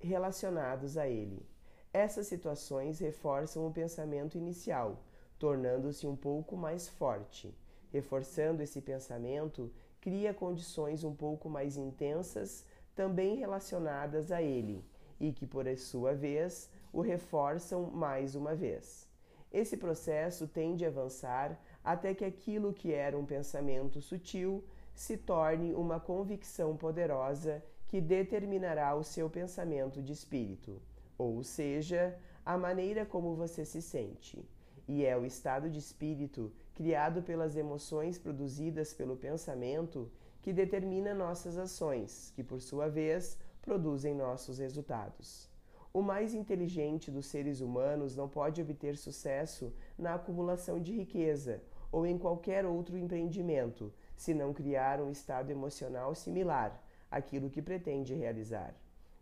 relacionadas 0.00 0.96
a 0.96 1.08
ele. 1.08 1.46
Essas 1.92 2.26
situações 2.26 2.98
reforçam 2.98 3.66
o 3.66 3.72
pensamento 3.72 4.36
inicial, 4.36 5.02
tornando-se 5.38 6.06
um 6.06 6.14
pouco 6.14 6.56
mais 6.56 6.88
forte. 6.88 7.54
Reforçando 7.90 8.62
esse 8.62 8.80
pensamento, 8.80 9.72
cria 10.00 10.34
condições 10.34 11.02
um 11.02 11.14
pouco 11.14 11.48
mais 11.48 11.76
intensas, 11.76 12.64
também 12.94 13.36
relacionadas 13.36 14.30
a 14.30 14.42
ele, 14.42 14.84
e 15.18 15.32
que, 15.32 15.46
por 15.46 15.64
sua 15.78 16.14
vez, 16.14 16.70
o 16.92 17.00
reforçam 17.00 17.90
mais 17.90 18.34
uma 18.34 18.54
vez. 18.54 19.08
Esse 19.52 19.76
processo 19.76 20.46
tende 20.46 20.84
a 20.84 20.88
avançar 20.88 21.58
até 21.82 22.14
que 22.14 22.24
aquilo 22.24 22.72
que 22.72 22.92
era 22.92 23.16
um 23.16 23.24
pensamento 23.24 24.00
sutil 24.00 24.64
se 24.94 25.16
torne 25.16 25.74
uma 25.74 25.98
convicção 25.98 26.76
poderosa 26.76 27.62
que 27.86 28.00
determinará 28.00 28.94
o 28.94 29.02
seu 29.02 29.30
pensamento 29.30 30.02
de 30.02 30.12
espírito, 30.12 30.82
ou 31.16 31.42
seja, 31.42 32.18
a 32.44 32.58
maneira 32.58 33.06
como 33.06 33.34
você 33.34 33.64
se 33.64 33.80
sente 33.80 34.46
e 34.88 35.04
é 35.04 35.16
o 35.16 35.26
estado 35.26 35.68
de 35.68 35.78
espírito 35.78 36.50
criado 36.74 37.22
pelas 37.22 37.56
emoções 37.56 38.18
produzidas 38.18 38.94
pelo 38.94 39.16
pensamento 39.16 40.10
que 40.40 40.52
determina 40.52 41.14
nossas 41.14 41.58
ações, 41.58 42.32
que 42.34 42.42
por 42.42 42.62
sua 42.62 42.88
vez 42.88 43.36
produzem 43.60 44.14
nossos 44.14 44.58
resultados. 44.58 45.47
O 45.92 46.02
mais 46.02 46.34
inteligente 46.34 47.10
dos 47.10 47.26
seres 47.26 47.60
humanos 47.60 48.14
não 48.14 48.28
pode 48.28 48.60
obter 48.60 48.96
sucesso 48.96 49.72
na 49.96 50.14
acumulação 50.14 50.80
de 50.80 50.92
riqueza 50.92 51.62
ou 51.90 52.06
em 52.06 52.18
qualquer 52.18 52.66
outro 52.66 52.96
empreendimento 52.98 53.92
se 54.16 54.34
não 54.34 54.52
criar 54.52 55.00
um 55.00 55.10
estado 55.10 55.50
emocional 55.50 56.14
similar 56.14 56.82
àquilo 57.10 57.48
que 57.48 57.62
pretende 57.62 58.14
realizar. 58.14 58.74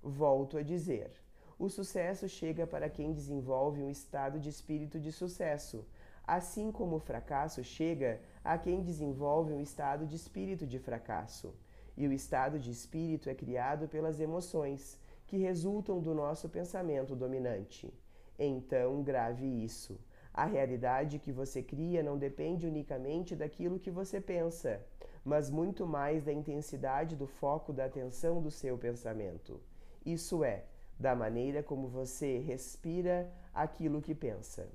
Volto 0.03 0.59
a 0.59 0.63
dizer: 0.63 1.11
o 1.59 1.69
sucesso 1.69 2.29
chega 2.29 2.67
para 2.67 2.91
quem 2.91 3.13
desenvolve 3.13 3.83
um 3.83 3.91
estado 3.91 4.39
de 4.39 4.49
espírito 4.49 4.99
de 5.01 5.13
sucesso, 5.13 5.87
assim 6.27 6.73
como 6.73 6.97
o 6.97 7.01
fracasso 7.01 7.63
chega 7.63 8.21
a 8.45 8.59
quem 8.59 8.83
desenvolve 8.83 9.53
um 9.53 9.61
estado 9.61 10.05
de 10.05 10.17
espírito 10.17 10.67
de 10.67 10.79
fracasso. 10.79 11.55
E 11.97 12.07
o 12.07 12.13
estado 12.13 12.59
de 12.59 12.71
espírito 12.71 13.31
é 13.31 13.35
criado 13.35 13.89
pelas 13.89 14.21
emoções, 14.21 14.99
que 15.27 15.37
resultam 15.37 16.01
do 16.01 16.15
nosso 16.15 16.49
pensamento 16.49 17.15
dominante. 17.15 17.93
Então, 18.39 19.03
grave 19.03 19.47
isso. 19.65 19.99
A 20.33 20.45
realidade 20.45 21.19
que 21.19 21.33
você 21.33 21.63
cria 21.63 22.03
não 22.03 22.19
depende 22.19 22.67
unicamente 22.67 23.35
daquilo 23.35 23.79
que 23.79 23.91
você 23.91 24.21
pensa, 24.21 24.85
mas 25.25 25.51
muito 25.51 25.87
mais 25.87 26.25
da 26.25 26.33
intensidade 26.33 27.17
do 27.17 27.27
foco 27.27 27.73
da 27.73 27.87
atenção 27.87 28.41
do 28.41 28.51
seu 28.51 28.77
pensamento. 28.77 29.59
Isso 30.05 30.45
é, 30.45 30.65
da 30.99 31.15
maneira 31.15 31.63
como 31.63 31.89
você 31.89 32.39
respira 32.39 33.33
aquilo 33.53 34.03
que 34.03 34.15
pensa, 34.15 34.69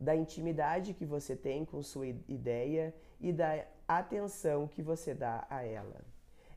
da 0.00 0.16
intimidade 0.16 0.94
que 0.94 1.04
você 1.04 1.36
tem 1.36 1.64
com 1.64 1.82
sua 1.82 2.06
ideia 2.06 2.94
e 3.20 3.32
da 3.32 3.66
atenção 3.86 4.66
que 4.66 4.82
você 4.82 5.14
dá 5.14 5.46
a 5.50 5.62
ela. 5.62 6.02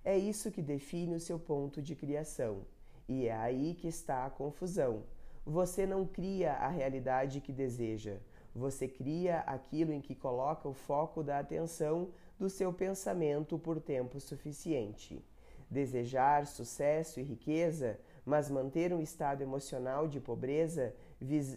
É 0.03 0.17
isso 0.17 0.51
que 0.51 0.63
define 0.63 1.15
o 1.15 1.19
seu 1.19 1.37
ponto 1.37 1.79
de 1.79 1.95
criação, 1.95 2.65
e 3.07 3.27
é 3.27 3.35
aí 3.35 3.75
que 3.75 3.87
está 3.87 4.25
a 4.25 4.31
confusão. 4.31 5.03
Você 5.45 5.85
não 5.85 6.07
cria 6.07 6.53
a 6.53 6.69
realidade 6.69 7.39
que 7.39 7.53
deseja, 7.53 8.17
você 8.53 8.87
cria 8.87 9.41
aquilo 9.41 9.93
em 9.93 10.01
que 10.01 10.15
coloca 10.15 10.67
o 10.67 10.73
foco 10.73 11.23
da 11.23 11.37
atenção 11.37 12.09
do 12.39 12.49
seu 12.49 12.73
pensamento 12.73 13.59
por 13.59 13.79
tempo 13.79 14.19
suficiente. 14.19 15.23
Desejar 15.69 16.47
sucesso 16.47 17.19
e 17.19 17.23
riqueza, 17.23 17.99
mas 18.25 18.49
manter 18.49 18.91
um 18.91 19.01
estado 19.01 19.41
emocional 19.41 20.07
de 20.07 20.19
pobreza, 20.19 20.95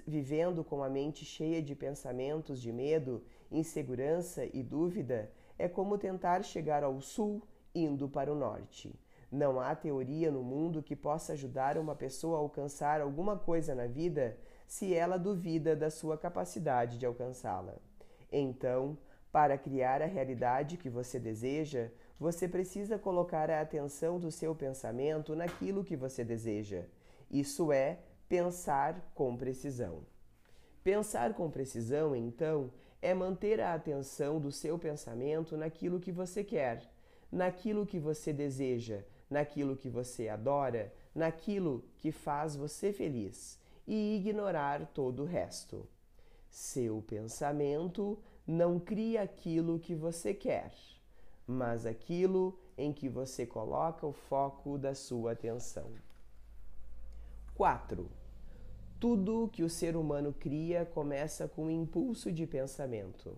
vivendo 0.06 0.62
com 0.62 0.84
a 0.84 0.88
mente 0.88 1.24
cheia 1.24 1.62
de 1.62 1.74
pensamentos 1.74 2.60
de 2.60 2.70
medo, 2.70 3.24
insegurança 3.50 4.44
e 4.52 4.62
dúvida, 4.62 5.32
é 5.58 5.66
como 5.66 5.98
tentar 5.98 6.44
chegar 6.44 6.84
ao 6.84 7.00
sul 7.00 7.42
indo 7.74 8.08
para 8.08 8.32
o 8.32 8.36
norte. 8.36 8.94
Não 9.30 9.58
há 9.58 9.74
teoria 9.74 10.30
no 10.30 10.42
mundo 10.42 10.82
que 10.82 10.94
possa 10.94 11.32
ajudar 11.32 11.76
uma 11.76 11.94
pessoa 11.94 12.36
a 12.36 12.40
alcançar 12.40 13.00
alguma 13.00 13.36
coisa 13.36 13.74
na 13.74 13.86
vida 13.86 14.38
se 14.66 14.94
ela 14.94 15.18
duvida 15.18 15.74
da 15.74 15.90
sua 15.90 16.16
capacidade 16.16 16.98
de 16.98 17.04
alcançá-la. 17.04 17.74
Então, 18.30 18.96
para 19.32 19.58
criar 19.58 20.00
a 20.00 20.06
realidade 20.06 20.76
que 20.76 20.88
você 20.88 21.18
deseja, 21.18 21.90
você 22.18 22.46
precisa 22.46 22.96
colocar 22.96 23.50
a 23.50 23.60
atenção 23.60 24.18
do 24.18 24.30
seu 24.30 24.54
pensamento 24.54 25.34
naquilo 25.34 25.82
que 25.82 25.96
você 25.96 26.24
deseja. 26.24 26.84
Isso 27.28 27.72
é 27.72 27.98
pensar 28.28 29.10
com 29.14 29.36
precisão. 29.36 30.02
Pensar 30.84 31.34
com 31.34 31.50
precisão, 31.50 32.14
então, 32.14 32.70
é 33.02 33.12
manter 33.12 33.60
a 33.60 33.74
atenção 33.74 34.40
do 34.40 34.52
seu 34.52 34.78
pensamento 34.78 35.56
naquilo 35.56 35.98
que 35.98 36.12
você 36.12 36.44
quer, 36.44 36.88
naquilo 37.34 37.84
que 37.84 37.98
você 37.98 38.32
deseja, 38.32 39.02
naquilo 39.28 39.76
que 39.76 39.88
você 39.88 40.28
adora, 40.28 40.92
naquilo 41.12 41.84
que 41.98 42.12
faz 42.12 42.54
você 42.54 42.92
feliz 42.92 43.58
e 43.86 44.16
ignorar 44.16 44.86
todo 44.94 45.24
o 45.24 45.26
resto. 45.26 45.86
Seu 46.48 47.02
pensamento 47.02 48.16
não 48.46 48.78
cria 48.78 49.22
aquilo 49.22 49.80
que 49.80 49.96
você 49.96 50.32
quer, 50.32 50.72
mas 51.44 51.84
aquilo 51.84 52.56
em 52.78 52.92
que 52.92 53.08
você 53.08 53.44
coloca 53.44 54.06
o 54.06 54.12
foco 54.12 54.78
da 54.78 54.94
sua 54.94 55.32
atenção. 55.32 55.90
4. 57.56 58.08
Tudo 59.00 59.50
que 59.52 59.64
o 59.64 59.68
ser 59.68 59.96
humano 59.96 60.32
cria 60.32 60.86
começa 60.86 61.48
com 61.48 61.64
um 61.66 61.70
impulso 61.70 62.30
de 62.30 62.46
pensamento. 62.46 63.36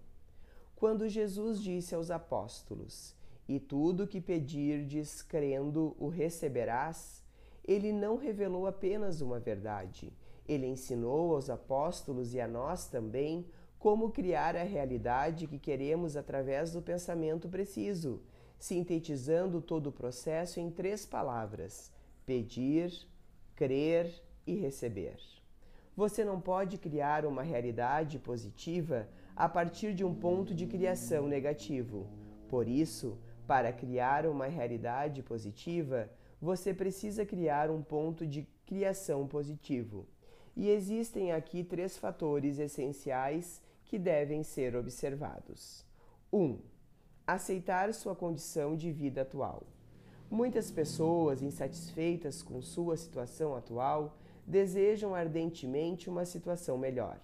Quando 0.75 1.09
Jesus 1.09 1.63
disse 1.63 1.95
aos 1.95 2.11
apóstolos: 2.11 3.17
e 3.49 3.61
tudo 3.61 4.07
que 4.07 4.21
pedirdes 4.21 5.23
crendo 5.23 5.97
o 5.99 6.09
receberás, 6.09 7.23
ele 7.65 7.93
não 7.93 8.17
revelou 8.17 8.67
apenas 8.67 9.21
uma 9.21 9.39
verdade, 9.39 10.13
ele 10.49 10.67
ensinou 10.67 11.35
aos 11.35 11.51
apóstolos 11.51 12.35
e 12.35 12.41
a 12.41 12.47
nós 12.47 12.89
também 12.89 13.47
como 13.79 14.11
criar 14.11 14.57
a 14.57 14.63
realidade 14.63 15.47
que 15.47 15.59
queremos 15.59 16.17
através 16.17 16.73
do 16.73 16.83
pensamento 16.83 17.49
preciso, 17.49 18.23
sintetizando 18.59 19.61
todo 19.61 19.89
o 19.89 19.93
processo 19.93 20.59
em 20.59 20.71
três 20.71 21.05
palavras: 21.05 21.93
pedir, 22.25 22.93
crer 23.55 24.13
e 24.47 24.55
receber. 24.55 25.19
Você 25.97 26.25
não 26.25 26.41
pode 26.41 26.79
criar 26.79 27.25
uma 27.25 27.43
realidade 27.43 28.19
positiva 28.19 29.09
a 29.35 29.49
partir 29.49 29.95
de 29.95 30.05
um 30.05 30.15
ponto 30.15 30.55
de 30.55 30.67
criação 30.67 31.27
negativo. 31.27 32.07
Por 32.49 32.69
isso, 32.69 33.19
para 33.47 33.73
criar 33.73 34.27
uma 34.27 34.47
realidade 34.47 35.23
positiva, 35.23 36.11
você 36.41 36.75
precisa 36.75 37.25
criar 37.25 37.71
um 37.71 37.83
ponto 37.83 38.27
de 38.27 38.47
criação 38.67 39.27
positivo. 39.27 40.07
E 40.57 40.69
existem 40.69 41.33
aqui 41.33 41.63
três 41.63 41.97
fatores 41.97 42.59
essenciais 42.59 43.61
que 43.85 43.99
devem 43.99 44.43
ser 44.43 44.75
observados. 44.75 45.85
1. 46.33 46.39
Um, 46.39 46.59
aceitar 47.27 47.93
sua 47.95 48.15
condição 48.15 48.77
de 48.77 48.91
vida 48.91 49.23
atual. 49.23 49.63
Muitas 50.31 50.71
pessoas 50.71 51.41
insatisfeitas 51.41 52.43
com 52.43 52.61
sua 52.61 52.97
situação 52.97 53.55
atual 53.55 54.17
desejam 54.47 55.15
ardentemente 55.15 56.11
uma 56.11 56.25
situação 56.25 56.77
melhor. 56.77 57.21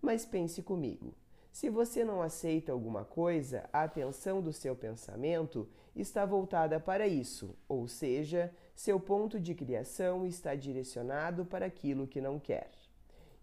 Mas 0.00 0.26
pense 0.26 0.62
comigo: 0.62 1.14
se 1.52 1.68
você 1.68 2.02
não 2.02 2.22
aceita 2.22 2.72
alguma 2.72 3.04
coisa, 3.04 3.68
a 3.70 3.82
atenção 3.82 4.40
do 4.40 4.54
seu 4.54 4.74
pensamento 4.74 5.68
está 5.94 6.24
voltada 6.24 6.80
para 6.80 7.06
isso, 7.06 7.54
ou 7.68 7.86
seja, 7.86 8.50
seu 8.74 8.98
ponto 8.98 9.38
de 9.38 9.54
criação 9.54 10.24
está 10.24 10.54
direcionado 10.54 11.44
para 11.44 11.66
aquilo 11.66 12.06
que 12.06 12.22
não 12.22 12.40
quer. 12.40 12.70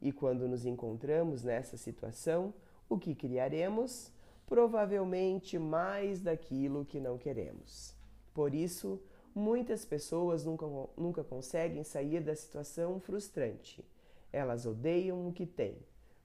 E 0.02 0.12
quando 0.12 0.48
nos 0.48 0.65
encontramos 0.65 1.43
nessa 1.43 1.78
situação, 1.78 2.52
o 2.89 2.98
que 2.98 3.13
criaremos? 3.13 4.12
Provavelmente 4.48 5.60
mais 5.60 6.19
daquilo 6.19 6.86
que 6.86 7.00
não 7.00 7.15
queremos. 7.15 7.95
Por 8.34 8.56
isso, 8.56 9.00
muitas 9.36 9.86
pessoas 9.86 10.43
nunca, 10.43 10.65
nunca 10.98 11.24
conseguem 11.24 11.84
sair 11.84 12.22
da 12.22 12.36
situação 12.36 13.00
frustrante. 13.00 13.86
Elas 14.34 14.65
odeiam 14.65 15.28
o 15.28 15.32
que 15.32 15.45
têm 15.45 15.78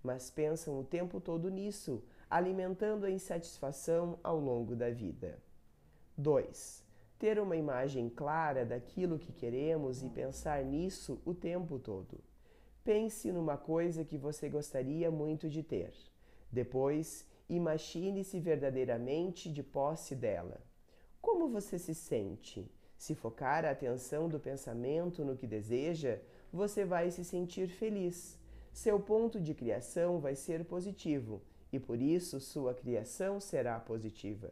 mas 0.05 0.31
pensam 0.31 0.79
o 0.79 0.85
tempo 0.85 1.19
todo 1.19 1.51
nisso, 1.51 2.05
alimentando 2.29 3.07
a 3.07 3.11
insatisfação 3.11 4.19
ao 4.23 4.39
longo 4.39 4.77
da 4.77 4.91
vida. 4.91 5.43
2. 6.19 6.85
Ter 7.19 7.41
uma 7.41 7.57
imagem 7.57 8.11
clara 8.11 8.67
daquilo 8.67 9.19
que 9.19 9.33
queremos 9.33 10.03
e 10.03 10.11
pensar 10.11 10.63
nisso 10.63 11.23
o 11.25 11.33
tempo 11.33 11.79
todo. 11.79 12.21
Pense 12.85 13.33
numa 13.33 13.57
coisa 13.57 14.05
que 14.05 14.19
você 14.19 14.47
gostaria 14.47 15.11
muito 15.11 15.49
de 15.49 15.63
ter. 15.63 15.95
Depois, 16.53 17.27
imagine-se 17.49 18.39
verdadeiramente 18.39 19.51
de 19.51 19.63
posse 19.63 20.15
dela. 20.15 20.61
Como 21.23 21.49
você 21.49 21.79
se 21.79 21.95
sente? 21.95 22.71
Se 22.99 23.15
focar 23.15 23.65
a 23.65 23.71
atenção 23.71 24.29
do 24.29 24.39
pensamento 24.39 25.25
no 25.25 25.35
que 25.35 25.47
deseja, 25.47 26.21
você 26.53 26.85
vai 26.85 27.11
se 27.11 27.25
sentir 27.25 27.69
feliz 27.69 28.39
seu 28.75 28.99
ponto 28.99 29.41
de 29.41 29.55
criação 29.55 30.19
vai 30.19 30.35
ser 30.35 30.65
positivo 30.65 31.41
e 31.73 31.79
por 31.79 32.03
isso 32.03 32.41
sua 32.41 32.75
criação 32.75 33.39
será 33.39 33.79
positiva. 33.79 34.51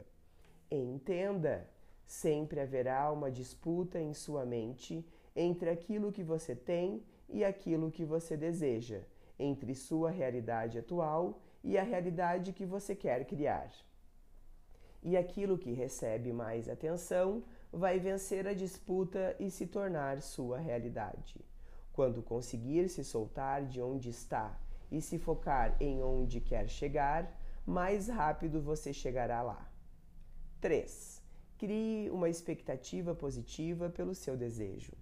Entenda, 0.71 1.69
sempre 2.05 2.61
haverá 2.61 3.11
uma 3.11 3.29
disputa 3.29 3.99
em 3.99 4.13
sua 4.13 4.45
mente 4.45 5.05
entre 5.35 5.69
aquilo 5.69 6.09
que 6.09 6.23
você 6.23 6.55
tem 6.55 7.03
e 7.27 7.43
aquilo 7.43 7.91
que 7.91 8.05
você 8.05 8.37
deseja, 8.37 9.01
entre 9.37 9.75
sua 9.75 10.09
realidade 10.09 10.79
atual 10.79 11.41
e 11.61 11.77
a 11.77 11.83
realidade 11.83 12.53
que 12.53 12.65
você 12.65 12.95
quer 12.95 13.25
criar. 13.25 13.73
E 15.03 15.17
aquilo 15.17 15.57
que 15.57 15.73
recebe 15.73 16.31
mais 16.31 16.69
atenção 16.69 17.43
vai 17.73 17.99
vencer 17.99 18.47
a 18.47 18.53
disputa 18.53 19.35
e 19.37 19.51
se 19.51 19.67
tornar 19.67 20.21
sua 20.21 20.59
realidade. 20.59 21.43
Quando 21.93 22.23
conseguir 22.23 22.89
se 22.89 23.03
soltar 23.03 23.67
de 23.67 23.79
onde 23.79 24.09
está 24.09 24.59
e 24.91 24.99
se 24.99 25.19
focar 25.19 25.77
em 25.79 26.01
onde 26.01 26.41
quer 26.41 26.67
chegar, 26.67 27.39
mais 27.63 28.07
rápido 28.07 28.59
você 28.59 28.91
chegará 28.91 29.43
lá. 29.43 29.71
3. 30.59 31.21
Crie 31.55 32.09
uma 32.09 32.29
expectativa 32.29 33.13
positiva 33.13 33.91
pelo 33.91 34.15
seu 34.15 34.35
desejo. 34.35 34.93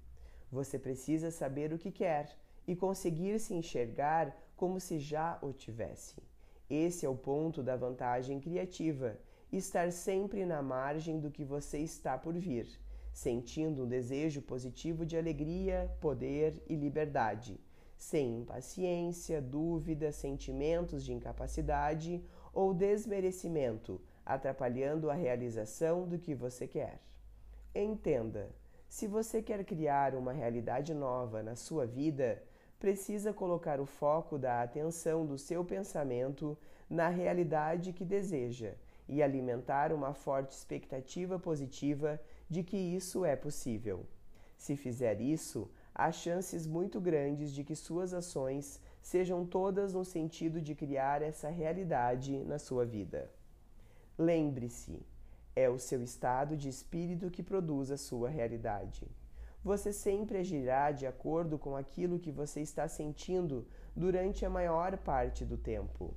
Você 0.52 0.78
precisa 0.78 1.32
saber 1.32 1.72
o 1.72 1.80
que 1.80 1.92
quer 1.92 2.38
e 2.68 2.76
conseguir 2.76 3.40
se 3.40 3.54
enxergar 3.54 4.36
como 4.58 4.78
se 4.78 5.00
já 5.00 5.40
o 5.42 5.54
tivesse. 5.54 6.22
Esse 6.70 7.06
é 7.06 7.10
o 7.10 7.16
ponto 7.16 7.64
da 7.64 7.78
vantagem 7.78 8.38
criativa, 8.42 9.18
estar 9.50 9.94
sempre 9.94 10.46
na 10.46 10.62
margem 10.62 11.22
do 11.22 11.32
que 11.32 11.46
você 11.46 11.80
está 11.80 12.18
por 12.18 12.38
vir 12.38 12.68
sentindo 13.14 13.84
um 13.84 13.88
desejo 13.88 14.42
positivo 14.42 15.06
de 15.06 15.18
alegria, 15.18 15.92
poder 16.00 16.62
e 16.68 16.76
liberdade, 16.76 17.60
sem 17.98 18.40
impaciência, 18.40 19.42
dúvida, 19.42 20.12
sentimentos 20.12 21.04
de 21.04 21.14
incapacidade 21.14 22.24
ou 22.54 22.74
desmerecimento, 22.74 24.02
atrapalhando 24.26 25.10
a 25.10 25.14
realização 25.14 26.08
do 26.08 26.18
que 26.18 26.34
você 26.34 26.68
quer. 26.68 27.00
Entenda: 27.74 28.50
se 28.90 29.08
você 29.08 29.42
quer 29.42 29.64
criar 29.64 30.16
uma 30.16 30.34
realidade 30.34 30.94
nova 30.94 31.42
na 31.42 31.56
sua 31.56 31.86
vida, 31.86 32.42
precisa 32.80 33.32
colocar 33.32 33.80
o 33.80 33.86
foco 33.86 34.38
da 34.38 34.62
atenção 34.62 35.26
do 35.26 35.38
seu 35.38 35.64
pensamento 35.64 36.58
na 36.90 37.08
realidade 37.08 37.94
que 37.94 38.04
deseja 38.04 38.74
e 39.08 39.22
alimentar 39.22 39.94
uma 39.94 40.14
forte 40.14 40.52
expectativa 40.52 41.38
positiva 41.38 42.20
de 42.52 42.64
que 42.64 42.76
isso 42.76 43.24
é 43.24 43.34
possível. 43.34 44.06
Se 44.58 44.76
fizer 44.76 45.22
isso, 45.22 45.72
há 45.96 46.12
chances 46.12 46.68
muito 46.68 47.00
grandes 47.00 47.54
de 47.54 47.64
que 47.64 47.78
suas 47.78 48.14
ações 48.14 48.82
sejam 49.02 49.46
todas 49.46 49.94
no 49.94 50.04
sentido 50.04 50.60
de 50.60 50.76
criar 50.76 51.22
essa 51.22 51.48
realidade 51.50 52.44
na 52.44 52.60
sua 52.60 52.86
vida. 52.86 53.32
Lembre-se, 54.18 55.00
é 55.56 55.70
o 55.70 55.80
seu 55.80 56.04
estado 56.04 56.58
de 56.58 56.68
espírito 56.68 57.32
que 57.32 57.42
produz 57.42 57.90
a 57.90 57.96
sua 57.96 58.28
realidade. 58.28 59.08
Você 59.64 59.94
sempre 59.94 60.40
agirá 60.40 60.92
de 60.92 61.08
acordo 61.08 61.58
com 61.58 61.78
aquilo 61.78 62.20
que 62.20 62.32
você 62.32 62.60
está 62.60 62.86
sentindo 62.86 63.66
durante 63.96 64.46
a 64.46 64.50
maior 64.50 64.98
parte 64.98 65.46
do 65.46 65.56
tempo. 65.56 66.14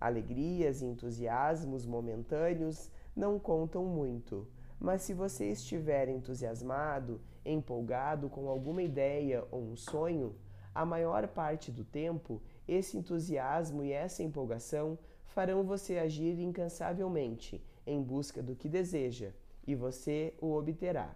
Alegrias 0.00 0.82
e 0.82 0.86
entusiasmos 0.86 1.86
momentâneos 1.86 2.90
não 3.14 3.38
contam 3.38 3.84
muito, 3.84 4.48
mas 4.78 5.02
se 5.02 5.14
você 5.14 5.50
estiver 5.50 6.08
entusiasmado, 6.08 7.20
empolgado 7.44 8.28
com 8.28 8.48
alguma 8.48 8.82
ideia 8.82 9.46
ou 9.50 9.62
um 9.62 9.76
sonho, 9.76 10.34
a 10.74 10.84
maior 10.84 11.26
parte 11.28 11.70
do 11.70 11.84
tempo 11.84 12.42
esse 12.68 12.98
entusiasmo 12.98 13.82
e 13.82 13.92
essa 13.92 14.22
empolgação 14.22 14.98
farão 15.24 15.64
você 15.64 15.98
agir 15.98 16.38
incansavelmente 16.38 17.62
em 17.86 18.02
busca 18.02 18.42
do 18.42 18.54
que 18.54 18.68
deseja 18.68 19.30
e 19.66 19.74
você 19.74 20.34
o 20.40 20.52
obterá. 20.52 21.14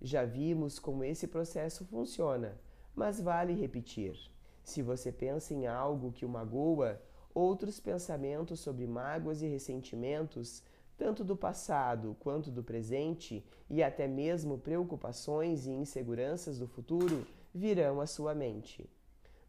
Já 0.00 0.24
vimos 0.24 0.78
como 0.78 1.04
esse 1.04 1.28
processo 1.28 1.84
funciona, 1.84 2.58
mas 2.94 3.20
vale 3.20 3.54
repetir. 3.54 4.16
Se 4.64 4.82
você 4.82 5.12
pensa 5.12 5.54
em 5.54 5.66
algo 5.66 6.12
que 6.12 6.24
o 6.24 6.28
magoa, 6.28 7.00
outros 7.34 7.78
pensamentos 7.80 8.60
sobre 8.60 8.86
mágoas 8.86 9.42
e 9.42 9.46
ressentimentos, 9.46 10.62
tanto 11.02 11.24
do 11.24 11.36
passado 11.36 12.16
quanto 12.20 12.50
do 12.50 12.62
presente, 12.62 13.44
e 13.68 13.82
até 13.82 14.06
mesmo 14.06 14.58
preocupações 14.58 15.66
e 15.66 15.70
inseguranças 15.70 16.58
do 16.58 16.68
futuro, 16.68 17.26
virão 17.52 18.00
à 18.00 18.06
sua 18.06 18.34
mente. 18.34 18.88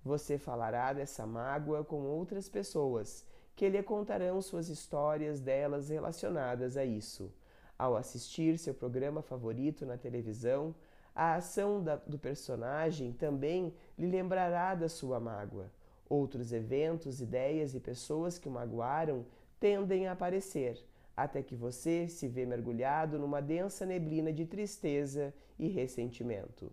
Você 0.04 0.38
falará 0.38 0.94
dessa 0.94 1.28
mágoa 1.28 1.84
com 1.84 2.02
outras 2.02 2.50
pessoas, 2.50 3.26
que 3.56 3.70
lhe 3.70 3.84
contarão 3.84 4.42
suas 4.42 4.68
histórias 4.68 5.40
delas 5.40 5.90
relacionadas 5.90 6.76
a 6.76 6.84
isso 6.84 7.32
ao 7.78 7.96
assistir 7.96 8.58
seu 8.58 8.74
programa 8.74 9.22
favorito 9.22 9.86
na 9.86 9.98
televisão, 9.98 10.74
a 11.16 11.36
ação 11.36 11.84
da, 11.84 11.98
do 11.98 12.18
personagem 12.18 13.12
também 13.12 13.74
lhe 13.98 14.08
lembrará 14.08 14.74
da 14.74 14.90
sua 14.90 15.20
mágoa. 15.20 15.70
Outros 16.10 16.54
eventos, 16.54 17.22
ideias 17.22 17.76
e 17.76 17.80
pessoas 17.80 18.38
que 18.38 18.48
o 18.48 18.52
magoaram 18.52 19.26
tendem 19.60 20.08
a 20.08 20.14
aparecer, 20.14 20.84
até 21.16 21.44
que 21.44 21.56
você 21.56 22.08
se 22.08 22.28
vê 22.28 22.46
mergulhado 22.46 23.20
numa 23.20 23.42
densa 23.42 23.86
neblina 23.86 24.34
de 24.34 24.46
tristeza 24.46 25.34
e 25.58 25.68
ressentimento. 25.68 26.72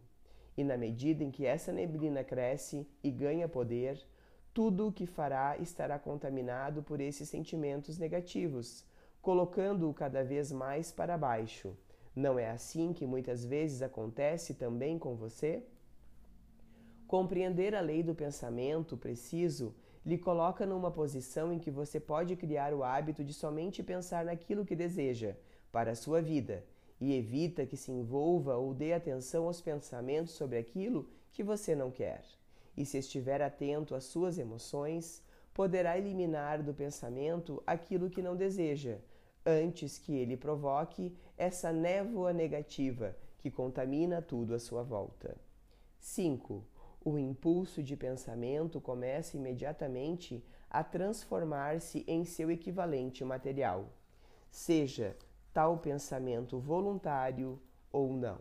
E 0.57 0.65
na 0.65 0.77
medida 0.77 1.23
em 1.23 1.31
que 1.31 1.47
essa 1.47 1.73
neblina 1.73 2.25
cresce 2.25 2.87
e 3.03 3.11
ganha 3.11 3.49
poder, 3.49 4.03
tudo 4.53 4.89
o 4.89 4.93
que 4.93 5.07
fará 5.07 5.57
estará 5.59 5.99
contaminado 5.99 6.83
por 6.83 7.01
esses 7.01 7.29
sentimentos 7.29 7.99
negativos, 7.99 8.85
colocando-o 9.23 9.95
cada 9.95 10.25
vez 10.25 10.51
mais 10.51 10.91
para 10.91 11.17
baixo. 11.17 11.77
Não 12.17 12.39
é 12.39 12.51
assim 12.51 12.93
que 12.93 13.07
muitas 13.07 13.45
vezes 13.45 13.83
acontece 13.83 14.55
também 14.55 14.99
com 14.99 15.15
você? 15.15 15.63
Compreender 17.07 17.75
a 17.75 17.81
lei 17.81 18.03
do 18.03 18.15
pensamento 18.15 18.97
preciso 18.97 19.75
lhe 20.05 20.17
coloca 20.17 20.65
numa 20.65 20.91
posição 20.91 21.53
em 21.53 21.59
que 21.59 21.71
você 21.71 22.01
pode 22.01 22.35
criar 22.37 22.73
o 22.73 22.83
hábito 22.83 23.23
de 23.23 23.35
somente 23.35 23.83
pensar 23.83 24.25
naquilo 24.25 24.65
que 24.65 24.75
deseja 24.75 25.35
para 25.71 25.93
a 25.93 25.97
sua 25.97 26.23
vida 26.23 26.65
e 27.01 27.15
evita 27.15 27.67
que 27.67 27.77
se 27.77 27.91
envolva 27.91 28.57
ou 28.57 28.75
dê 28.75 28.93
atenção 28.93 29.47
aos 29.47 29.61
pensamentos 29.61 30.35
sobre 30.35 30.59
aquilo 30.59 31.09
que 31.33 31.43
você 31.43 31.75
não 31.75 31.91
quer. 31.91 32.23
E 32.77 32.85
se 32.85 32.99
estiver 32.99 33.43
atento 33.43 33.95
às 33.95 34.05
suas 34.05 34.39
emoções, 34.39 35.23
poderá 35.53 35.99
eliminar 35.99 36.63
do 36.63 36.73
pensamento 36.73 37.63
aquilo 37.67 38.11
que 38.11 38.23
não 38.23 38.37
deseja, 38.37 38.99
antes 39.45 39.99
que 39.99 40.15
ele 40.15 40.37
provoque 40.37 41.15
essa 41.37 41.73
névoa 41.73 42.33
negativa 42.33 43.17
que 43.39 43.51
contamina 43.51 44.21
tudo 44.21 44.55
à 44.55 44.59
sua 44.59 44.83
volta. 44.83 45.37
5. 45.99 46.65
O 47.03 47.19
impulso 47.19 47.83
de 47.83 47.97
pensamento 47.97 48.81
começa 48.81 49.37
imediatamente 49.37 50.45
a 50.69 50.85
transformar-se 50.85 52.05
em 52.07 52.25
seu 52.25 52.51
equivalente 52.51 53.25
material, 53.25 53.89
seja 54.51 55.17
tal 55.53 55.79
pensamento 55.79 56.59
voluntário 56.59 57.59
ou 57.91 58.13
não. 58.13 58.41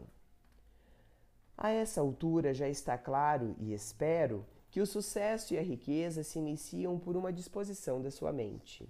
A 1.58 1.72
essa 1.72 2.02
altura 2.02 2.54
já 2.54 2.67
está 2.67 2.98
claro, 2.98 3.56
e 3.60 3.74
espero, 3.74 4.45
que 4.69 4.82
o 4.82 4.86
sucesso 4.86 5.54
e 5.54 5.58
a 5.58 5.62
riqueza 5.62 6.24
se 6.24 6.38
iniciam 6.38 7.00
por 7.00 7.17
uma 7.17 7.34
disposição 7.34 8.02
da 8.02 8.12
sua 8.12 8.32
mente. 8.32 8.88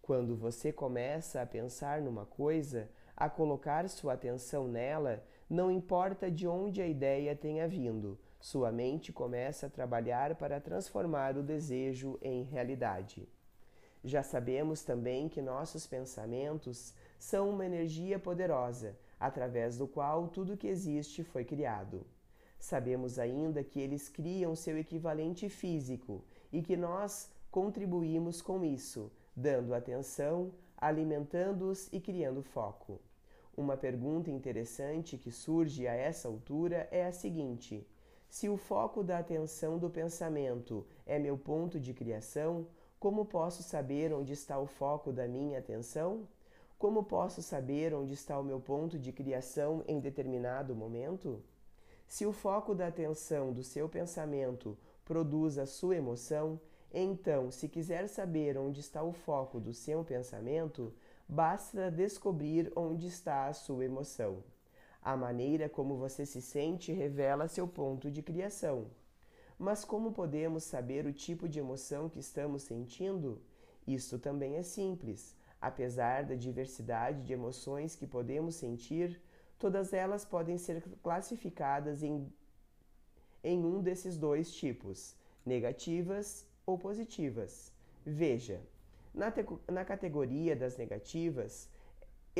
Quando 0.00 0.34
você 0.34 0.72
começa 0.72 1.42
a 1.42 1.46
pensar 1.46 2.00
numa 2.00 2.24
coisa, 2.24 2.88
a 3.16 3.28
colocar 3.28 3.88
sua 3.88 4.14
atenção 4.14 4.66
nela, 4.66 5.22
não 5.50 5.70
importa 5.70 6.30
de 6.30 6.46
onde 6.46 6.80
a 6.80 6.86
ideia 6.86 7.36
tenha 7.36 7.68
vindo, 7.68 8.18
sua 8.40 8.70
mente 8.70 9.12
começa 9.12 9.66
a 9.66 9.70
trabalhar 9.70 10.36
para 10.36 10.60
transformar 10.60 11.36
o 11.36 11.42
desejo 11.42 12.18
em 12.22 12.42
realidade. 12.42 13.28
Já 14.04 14.22
sabemos 14.22 14.84
também 14.84 15.28
que 15.28 15.42
nossos 15.42 15.86
pensamentos 15.86 16.94
são 17.18 17.50
uma 17.50 17.66
energia 17.66 18.18
poderosa, 18.18 18.96
através 19.18 19.76
do 19.76 19.88
qual 19.88 20.28
tudo 20.28 20.56
que 20.56 20.68
existe 20.68 21.24
foi 21.24 21.44
criado. 21.44 22.06
Sabemos 22.58 23.18
ainda 23.18 23.62
que 23.64 23.80
eles 23.80 24.08
criam 24.08 24.54
seu 24.54 24.78
equivalente 24.78 25.48
físico 25.48 26.24
e 26.52 26.62
que 26.62 26.76
nós 26.76 27.30
contribuímos 27.50 28.40
com 28.40 28.64
isso, 28.64 29.10
dando 29.34 29.74
atenção, 29.74 30.52
alimentando-os 30.76 31.88
e 31.92 32.00
criando 32.00 32.42
foco. 32.42 33.00
Uma 33.56 33.76
pergunta 33.76 34.30
interessante 34.30 35.18
que 35.18 35.32
surge 35.32 35.88
a 35.88 35.92
essa 35.92 36.28
altura 36.28 36.88
é 36.92 37.04
a 37.04 37.12
seguinte: 37.12 37.84
se 38.28 38.48
o 38.48 38.56
foco 38.56 39.02
da 39.02 39.18
atenção 39.18 39.78
do 39.78 39.88
pensamento 39.88 40.86
é 41.06 41.18
meu 41.18 41.38
ponto 41.38 41.80
de 41.80 41.94
criação, 41.94 42.66
como 43.00 43.24
posso 43.24 43.62
saber 43.62 44.12
onde 44.12 44.32
está 44.32 44.58
o 44.58 44.66
foco 44.66 45.12
da 45.12 45.26
minha 45.26 45.58
atenção? 45.58 46.28
Como 46.78 47.04
posso 47.04 47.42
saber 47.42 47.94
onde 47.94 48.12
está 48.12 48.38
o 48.38 48.44
meu 48.44 48.60
ponto 48.60 48.98
de 48.98 49.12
criação 49.12 49.82
em 49.88 49.98
determinado 49.98 50.74
momento? 50.74 51.42
Se 52.06 52.26
o 52.26 52.32
foco 52.32 52.74
da 52.74 52.86
atenção 52.86 53.52
do 53.52 53.62
seu 53.62 53.88
pensamento 53.88 54.76
produz 55.04 55.58
a 55.58 55.66
sua 55.66 55.96
emoção, 55.96 56.60
então, 56.92 57.50
se 57.50 57.68
quiser 57.68 58.08
saber 58.08 58.56
onde 58.56 58.80
está 58.80 59.02
o 59.02 59.12
foco 59.12 59.60
do 59.60 59.74
seu 59.74 60.02
pensamento, 60.04 60.92
basta 61.28 61.90
descobrir 61.90 62.72
onde 62.74 63.06
está 63.08 63.46
a 63.46 63.52
sua 63.52 63.84
emoção. 63.84 64.42
A 65.08 65.16
maneira 65.16 65.70
como 65.70 65.96
você 65.96 66.26
se 66.26 66.42
sente 66.42 66.92
revela 66.92 67.48
seu 67.48 67.66
ponto 67.66 68.10
de 68.10 68.20
criação. 68.20 68.88
Mas 69.58 69.82
como 69.82 70.12
podemos 70.12 70.64
saber 70.64 71.06
o 71.06 71.14
tipo 71.14 71.48
de 71.48 71.58
emoção 71.58 72.10
que 72.10 72.18
estamos 72.18 72.60
sentindo? 72.64 73.40
Isto 73.86 74.18
também 74.18 74.56
é 74.56 74.62
simples. 74.62 75.34
Apesar 75.58 76.24
da 76.26 76.34
diversidade 76.34 77.22
de 77.22 77.32
emoções 77.32 77.96
que 77.96 78.06
podemos 78.06 78.56
sentir, 78.56 79.18
todas 79.58 79.94
elas 79.94 80.26
podem 80.26 80.58
ser 80.58 80.82
classificadas 81.02 82.02
em, 82.02 82.30
em 83.42 83.64
um 83.64 83.80
desses 83.80 84.18
dois 84.18 84.52
tipos: 84.52 85.16
negativas 85.42 86.46
ou 86.66 86.76
positivas. 86.76 87.72
Veja, 88.04 88.60
na, 89.14 89.32
na 89.72 89.86
categoria 89.86 90.54
das 90.54 90.76
negativas 90.76 91.66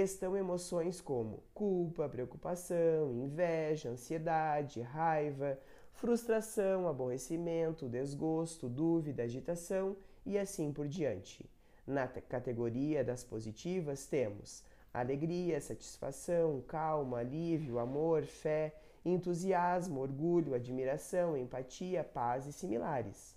estão 0.01 0.37
emoções 0.37 1.01
como 1.01 1.43
culpa, 1.53 2.09
preocupação, 2.09 3.13
inveja, 3.15 3.91
ansiedade, 3.91 4.81
raiva, 4.81 5.59
frustração, 5.93 6.87
aborrecimento, 6.87 7.89
desgosto, 7.89 8.69
dúvida, 8.69 9.25
agitação 9.25 9.97
e 10.25 10.39
assim 10.39 10.73
por 10.73 10.87
diante. 10.87 11.49
Na 11.87 12.07
categoria 12.07 13.03
das 13.03 13.25
positivas 13.25 14.07
temos 14.07 14.63
alegria, 14.93 15.61
satisfação, 15.61 16.63
calma, 16.67 17.19
alívio, 17.19 17.79
amor, 17.79 18.25
fé, 18.25 18.75
entusiasmo, 19.05 20.01
orgulho, 20.01 20.55
admiração, 20.55 21.37
empatia, 21.37 22.05
paz 22.05 22.47
e 22.47 22.53
similares. 22.53 23.37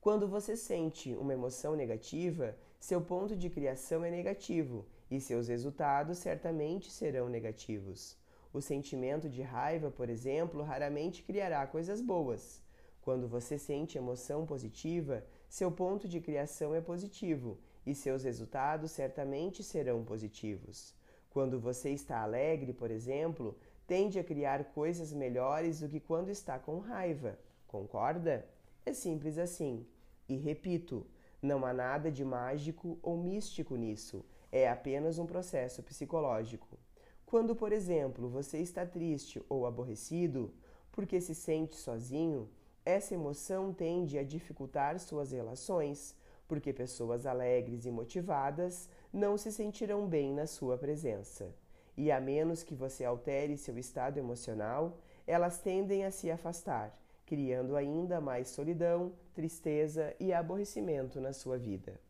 Quando 0.00 0.26
você 0.26 0.56
sente 0.56 1.14
uma 1.14 1.32
emoção 1.32 1.76
negativa, 1.76 2.56
seu 2.78 3.00
ponto 3.00 3.36
de 3.36 3.50
criação 3.50 4.04
é 4.04 4.10
negativo 4.10 4.86
e 5.10 5.20
seus 5.20 5.48
resultados 5.48 6.18
certamente 6.18 6.90
serão 6.90 7.28
negativos. 7.28 8.16
O 8.52 8.60
sentimento 8.60 9.28
de 9.28 9.42
raiva, 9.42 9.90
por 9.90 10.08
exemplo, 10.08 10.62
raramente 10.62 11.22
criará 11.22 11.66
coisas 11.66 12.00
boas. 12.00 12.62
Quando 13.02 13.28
você 13.28 13.58
sente 13.58 13.96
emoção 13.96 14.44
positiva, 14.44 15.24
seu 15.48 15.70
ponto 15.70 16.08
de 16.08 16.20
criação 16.20 16.74
é 16.74 16.80
positivo 16.80 17.58
e 17.86 17.94
seus 17.94 18.24
resultados 18.24 18.90
certamente 18.90 19.62
serão 19.62 20.04
positivos. 20.04 20.94
Quando 21.30 21.58
você 21.58 21.90
está 21.90 22.20
alegre, 22.20 22.72
por 22.72 22.90
exemplo, 22.90 23.56
tende 23.86 24.18
a 24.18 24.24
criar 24.24 24.64
coisas 24.72 25.12
melhores 25.12 25.80
do 25.80 25.88
que 25.88 25.98
quando 25.98 26.28
está 26.28 26.58
com 26.58 26.78
raiva. 26.78 27.38
Concorda? 27.66 28.46
É 28.84 28.92
simples 28.92 29.38
assim. 29.38 29.86
E 30.28 30.36
repito, 30.36 31.06
não 31.40 31.64
há 31.64 31.72
nada 31.72 32.10
de 32.10 32.24
mágico 32.24 32.98
ou 33.02 33.16
místico 33.16 33.76
nisso, 33.76 34.24
é 34.52 34.68
apenas 34.68 35.18
um 35.18 35.26
processo 35.26 35.82
psicológico. 35.82 36.78
Quando, 37.24 37.54
por 37.54 37.72
exemplo, 37.72 38.28
você 38.28 38.58
está 38.58 38.84
triste 38.84 39.42
ou 39.48 39.66
aborrecido 39.66 40.52
porque 40.90 41.20
se 41.20 41.34
sente 41.34 41.76
sozinho, 41.76 42.48
essa 42.84 43.14
emoção 43.14 43.72
tende 43.72 44.18
a 44.18 44.24
dificultar 44.24 44.98
suas 44.98 45.30
relações, 45.30 46.16
porque 46.48 46.72
pessoas 46.72 47.26
alegres 47.26 47.86
e 47.86 47.90
motivadas 47.90 48.88
não 49.12 49.38
se 49.38 49.52
sentirão 49.52 50.08
bem 50.08 50.34
na 50.34 50.46
sua 50.46 50.76
presença. 50.76 51.54
E 51.96 52.10
a 52.10 52.20
menos 52.20 52.62
que 52.62 52.74
você 52.74 53.04
altere 53.04 53.56
seu 53.56 53.78
estado 53.78 54.18
emocional, 54.18 54.98
elas 55.26 55.58
tendem 55.58 56.04
a 56.04 56.10
se 56.10 56.30
afastar, 56.30 56.98
criando 57.24 57.76
ainda 57.76 58.20
mais 58.20 58.48
solidão, 58.48 59.12
tristeza 59.32 60.14
e 60.18 60.32
aborrecimento 60.32 61.20
na 61.20 61.32
sua 61.32 61.56
vida. 61.56 62.00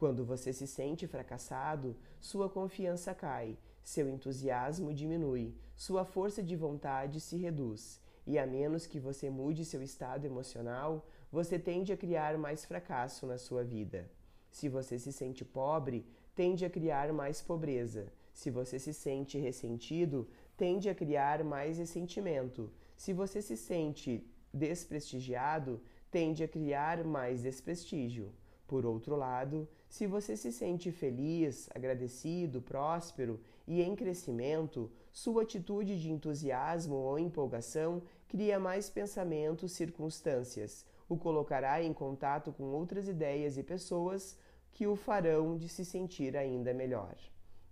Quando 0.00 0.24
você 0.24 0.50
se 0.50 0.66
sente 0.66 1.06
fracassado, 1.06 1.94
sua 2.18 2.48
confiança 2.48 3.14
cai, 3.14 3.58
seu 3.82 4.08
entusiasmo 4.08 4.94
diminui, 4.94 5.54
sua 5.76 6.06
força 6.06 6.42
de 6.42 6.56
vontade 6.56 7.20
se 7.20 7.36
reduz, 7.36 8.00
e 8.26 8.38
a 8.38 8.46
menos 8.46 8.86
que 8.86 8.98
você 8.98 9.28
mude 9.28 9.62
seu 9.62 9.82
estado 9.82 10.24
emocional, 10.24 11.06
você 11.30 11.58
tende 11.58 11.92
a 11.92 11.98
criar 11.98 12.38
mais 12.38 12.64
fracasso 12.64 13.26
na 13.26 13.36
sua 13.36 13.62
vida. 13.62 14.10
Se 14.50 14.70
você 14.70 14.98
se 14.98 15.12
sente 15.12 15.44
pobre, 15.44 16.06
tende 16.34 16.64
a 16.64 16.70
criar 16.70 17.12
mais 17.12 17.42
pobreza. 17.42 18.10
Se 18.32 18.50
você 18.50 18.78
se 18.78 18.94
sente 18.94 19.36
ressentido, 19.36 20.26
tende 20.56 20.88
a 20.88 20.94
criar 20.94 21.44
mais 21.44 21.76
ressentimento. 21.76 22.72
Se 22.96 23.12
você 23.12 23.42
se 23.42 23.54
sente 23.54 24.26
desprestigiado, 24.50 25.78
tende 26.10 26.42
a 26.42 26.48
criar 26.48 27.04
mais 27.04 27.42
desprestígio. 27.42 28.32
Por 28.70 28.86
outro 28.86 29.16
lado, 29.16 29.68
se 29.88 30.06
você 30.06 30.36
se 30.36 30.52
sente 30.52 30.92
feliz, 30.92 31.68
agradecido, 31.74 32.62
próspero 32.62 33.40
e 33.66 33.82
em 33.82 33.96
crescimento, 33.96 34.88
sua 35.12 35.42
atitude 35.42 36.00
de 36.00 36.08
entusiasmo 36.08 36.94
ou 36.94 37.18
empolgação 37.18 38.00
cria 38.28 38.60
mais 38.60 38.88
pensamentos, 38.88 39.72
circunstâncias, 39.72 40.86
o 41.08 41.16
colocará 41.16 41.82
em 41.82 41.92
contato 41.92 42.52
com 42.52 42.62
outras 42.62 43.08
ideias 43.08 43.58
e 43.58 43.64
pessoas 43.64 44.38
que 44.70 44.86
o 44.86 44.94
farão 44.94 45.58
de 45.58 45.68
se 45.68 45.84
sentir 45.84 46.36
ainda 46.36 46.72
melhor. 46.72 47.16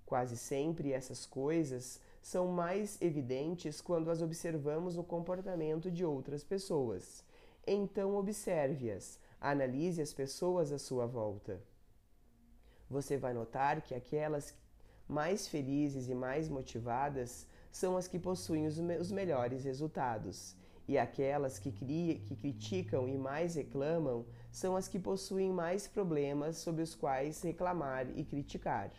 Quase 0.04 0.36
sempre 0.36 0.90
essas 0.92 1.24
coisas 1.24 2.00
são 2.20 2.48
mais 2.48 3.00
evidentes 3.00 3.80
quando 3.80 4.10
as 4.10 4.20
observamos 4.20 4.96
no 4.96 5.04
comportamento 5.04 5.92
de 5.92 6.04
outras 6.04 6.42
pessoas. 6.42 7.22
Então 7.64 8.16
observe-as, 8.16 9.20
analise 9.40 10.00
as 10.00 10.12
pessoas 10.12 10.72
à 10.72 10.78
sua 10.78 11.06
volta. 11.06 11.60
Você 12.90 13.16
vai 13.16 13.34
notar 13.34 13.82
que 13.82 13.94
aquelas 13.94 14.54
mais 15.06 15.48
felizes 15.48 16.08
e 16.08 16.14
mais 16.14 16.48
motivadas 16.48 17.46
são 17.70 17.96
as 17.96 18.08
que 18.08 18.18
possuem 18.18 18.66
os, 18.66 18.78
me 18.78 18.96
os 18.96 19.12
melhores 19.12 19.64
resultados, 19.64 20.56
e 20.86 20.96
aquelas 20.96 21.58
que, 21.58 21.70
que 21.70 22.36
criticam 22.36 23.06
e 23.06 23.18
mais 23.18 23.54
reclamam 23.54 24.24
são 24.50 24.74
as 24.74 24.88
que 24.88 24.98
possuem 24.98 25.52
mais 25.52 25.86
problemas 25.86 26.56
sobre 26.56 26.82
os 26.82 26.94
quais 26.94 27.42
reclamar 27.42 28.06
e 28.16 28.24
criticar. 28.24 28.90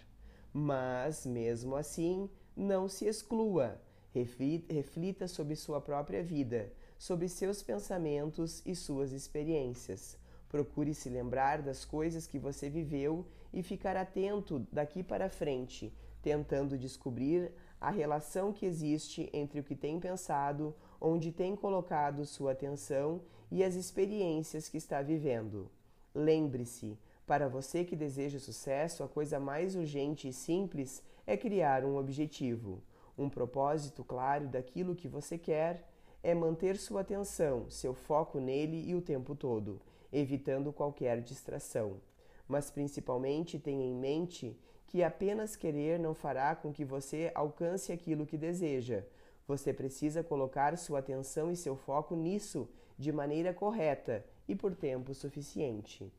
Mas, 0.54 1.26
mesmo 1.26 1.76
assim, 1.76 2.30
não 2.56 2.88
se 2.88 3.06
exclua, 3.06 3.82
reflita 4.14 5.28
sobre 5.28 5.56
sua 5.56 5.82
própria 5.82 6.22
vida, 6.22 6.72
sobre 6.98 7.28
seus 7.28 7.64
pensamentos 7.64 8.62
e 8.66 8.76
suas 8.76 9.12
experiências. 9.12 10.19
Procure 10.50 10.94
se 10.96 11.10
lembrar 11.10 11.62
das 11.62 11.86
coisas 11.86 12.26
que 12.26 12.40
você 12.40 12.70
viveu 12.70 13.26
e 13.54 13.62
ficar 13.62 13.96
atento 13.96 14.66
daqui 14.72 15.04
para 15.04 15.30
frente, 15.30 15.94
tentando 16.22 16.78
descobrir 16.78 17.52
a 17.80 17.90
relação 17.90 18.52
que 18.52 18.66
existe 18.66 19.30
entre 19.32 19.60
o 19.60 19.64
que 19.64 19.76
tem 19.76 20.00
pensado, 20.00 20.76
onde 21.00 21.32
tem 21.32 21.56
colocado 21.56 22.26
sua 22.26 22.52
atenção 22.52 23.22
e 23.52 23.64
as 23.64 23.76
experiências 23.76 24.68
que 24.68 24.78
está 24.78 25.02
vivendo. 25.02 25.70
Lembre-se, 26.14 26.98
para 27.26 27.48
você 27.48 27.86
que 27.86 27.96
deseja 27.96 28.40
sucesso, 28.40 29.04
a 29.04 29.08
coisa 29.08 29.40
mais 29.40 29.76
urgente 29.76 30.28
e 30.28 30.34
simples 30.34 31.04
é 31.28 31.38
criar 31.38 31.86
um 31.86 31.96
objetivo, 31.96 32.82
um 33.16 33.30
propósito 33.30 34.04
claro 34.04 34.48
daquilo 34.48 34.96
que 34.96 35.08
você 35.08 35.38
quer, 35.38 35.88
é 36.24 36.34
manter 36.34 36.76
sua 36.76 37.02
atenção, 37.02 37.70
seu 37.70 37.94
foco 37.94 38.40
nele 38.40 38.90
e 38.90 38.96
o 38.96 39.02
tempo 39.02 39.36
todo, 39.36 39.80
evitando 40.12 40.74
qualquer 40.74 41.22
distração. 41.22 42.02
Mas 42.48 42.72
principalmente 42.72 43.60
tenha 43.60 43.86
em 43.86 43.96
mente 43.96 44.58
que 44.88 45.04
apenas 45.04 45.56
querer 45.56 46.00
não 46.00 46.16
fará 46.16 46.56
com 46.56 46.74
que 46.74 46.84
você 46.84 47.32
alcance 47.36 47.92
aquilo 47.92 48.26
que 48.26 48.38
deseja. 48.38 49.04
Você 49.48 49.72
precisa 49.72 50.24
colocar 50.24 50.78
sua 50.78 51.00
atenção 51.00 51.52
e 51.52 51.56
seu 51.56 51.76
foco 51.76 52.16
nisso 52.16 52.68
de 52.98 53.12
maneira 53.12 53.54
correta 53.54 54.26
e 54.48 54.56
por 54.56 54.76
tempo 54.76 55.14
suficiente. 55.14 56.12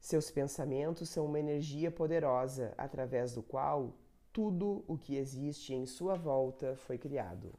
Seus 0.00 0.30
pensamentos 0.30 1.08
são 1.08 1.26
uma 1.26 1.38
energia 1.38 1.90
poderosa 1.90 2.74
através 2.76 3.34
do 3.34 3.42
qual 3.42 3.94
tudo 4.32 4.84
o 4.88 4.98
que 4.98 5.16
existe 5.16 5.72
em 5.72 5.86
sua 5.86 6.14
volta 6.14 6.76
foi 6.76 6.98
criado. 6.98 7.54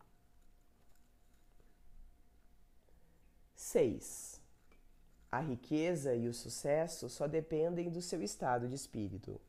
6. 3.56 4.45
A 5.36 5.42
riqueza 5.42 6.16
e 6.16 6.30
o 6.30 6.34
sucesso 6.34 7.10
só 7.10 7.28
dependem 7.28 7.90
do 7.90 8.02
seu 8.02 8.24
estado 8.24 8.70
de 8.70 8.76
espírito. 8.76 9.42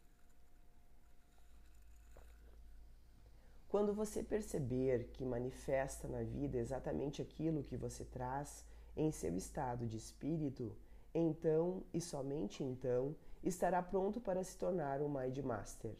Quando 3.68 3.94
você 3.94 4.20
perceber 4.20 5.10
que 5.12 5.24
manifesta 5.24 6.08
na 6.08 6.24
vida 6.24 6.58
exatamente 6.58 7.22
aquilo 7.22 7.62
que 7.62 7.76
você 7.76 8.04
traz 8.04 8.64
em 8.96 9.12
seu 9.12 9.36
estado 9.36 9.86
de 9.86 9.96
espírito, 9.96 10.76
então 11.14 11.84
e 11.94 12.00
somente 12.00 12.64
então 12.64 13.14
estará 13.44 13.80
pronto 13.80 14.20
para 14.20 14.42
se 14.42 14.58
tornar 14.58 15.00
um 15.00 15.08
Mind 15.08 15.38
Master 15.38 15.94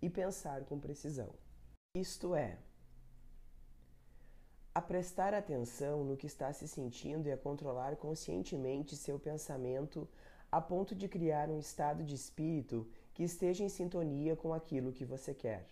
e 0.00 0.08
pensar 0.08 0.64
com 0.64 0.80
precisão. 0.80 1.34
Isto 1.94 2.34
é, 2.34 2.56
a 4.78 4.80
prestar 4.80 5.34
atenção 5.34 6.04
no 6.04 6.16
que 6.16 6.28
está 6.28 6.52
se 6.52 6.68
sentindo 6.68 7.26
e 7.26 7.32
a 7.32 7.36
controlar 7.36 7.96
conscientemente 7.96 8.94
seu 8.94 9.18
pensamento 9.18 10.06
a 10.52 10.60
ponto 10.60 10.94
de 10.94 11.08
criar 11.08 11.48
um 11.50 11.58
estado 11.58 12.04
de 12.04 12.14
espírito 12.14 12.86
que 13.12 13.24
esteja 13.24 13.64
em 13.64 13.68
sintonia 13.68 14.36
com 14.36 14.54
aquilo 14.54 14.92
que 14.92 15.04
você 15.04 15.34
quer. 15.34 15.66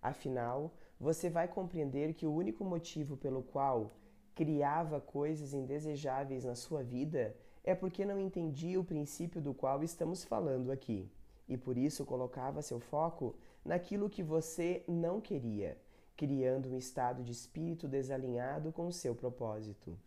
Afinal, 0.00 0.72
você 1.00 1.28
vai 1.28 1.48
compreender 1.48 2.14
que 2.14 2.26
o 2.26 2.32
único 2.32 2.64
motivo 2.64 3.16
pelo 3.16 3.42
qual 3.42 3.90
criava 4.36 5.00
coisas 5.00 5.52
indesejáveis 5.52 6.44
na 6.44 6.54
sua 6.54 6.80
vida 6.80 7.34
é 7.64 7.74
porque 7.74 8.04
não 8.04 8.20
entendia 8.20 8.78
o 8.78 8.84
princípio 8.84 9.40
do 9.40 9.52
qual 9.52 9.82
estamos 9.82 10.22
falando 10.22 10.70
aqui, 10.70 11.10
e 11.48 11.56
por 11.56 11.76
isso 11.76 12.04
colocava 12.04 12.62
seu 12.62 12.78
foco 12.78 13.34
naquilo 13.64 14.08
que 14.08 14.22
você 14.22 14.84
não 14.86 15.20
queria, 15.20 15.76
criando 16.16 16.70
um 16.70 16.76
estado 16.76 17.22
de 17.22 17.32
espírito 17.32 17.88
desalinhado 17.88 18.72
com 18.72 18.86
o 18.86 18.92
seu 18.92 19.14
propósito. 19.14 19.98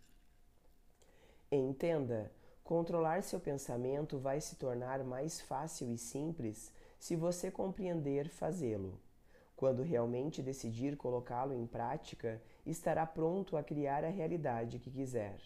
Entenda, 1.52 2.32
controlar 2.63 3.24
seu 3.24 3.39
pensamento 3.39 4.17
vai 4.17 4.41
se 4.41 4.56
tornar 4.56 5.04
mais 5.04 5.39
fácil 5.39 5.91
e 5.91 5.98
simples 5.98 6.72
se 7.00 7.15
você 7.15 7.50
compreender 7.50 8.30
fazê-lo. 8.30 9.00
Quando 9.56 9.82
realmente 9.82 10.41
decidir 10.41 10.96
colocá-lo 10.98 11.54
em 11.54 11.65
prática, 11.65 12.41
estará 12.65 13.06
pronto 13.06 13.58
a 13.58 13.63
criar 13.63 14.04
a 14.04 14.10
realidade 14.10 14.78
que 14.78 14.91
quiser. 14.91 15.39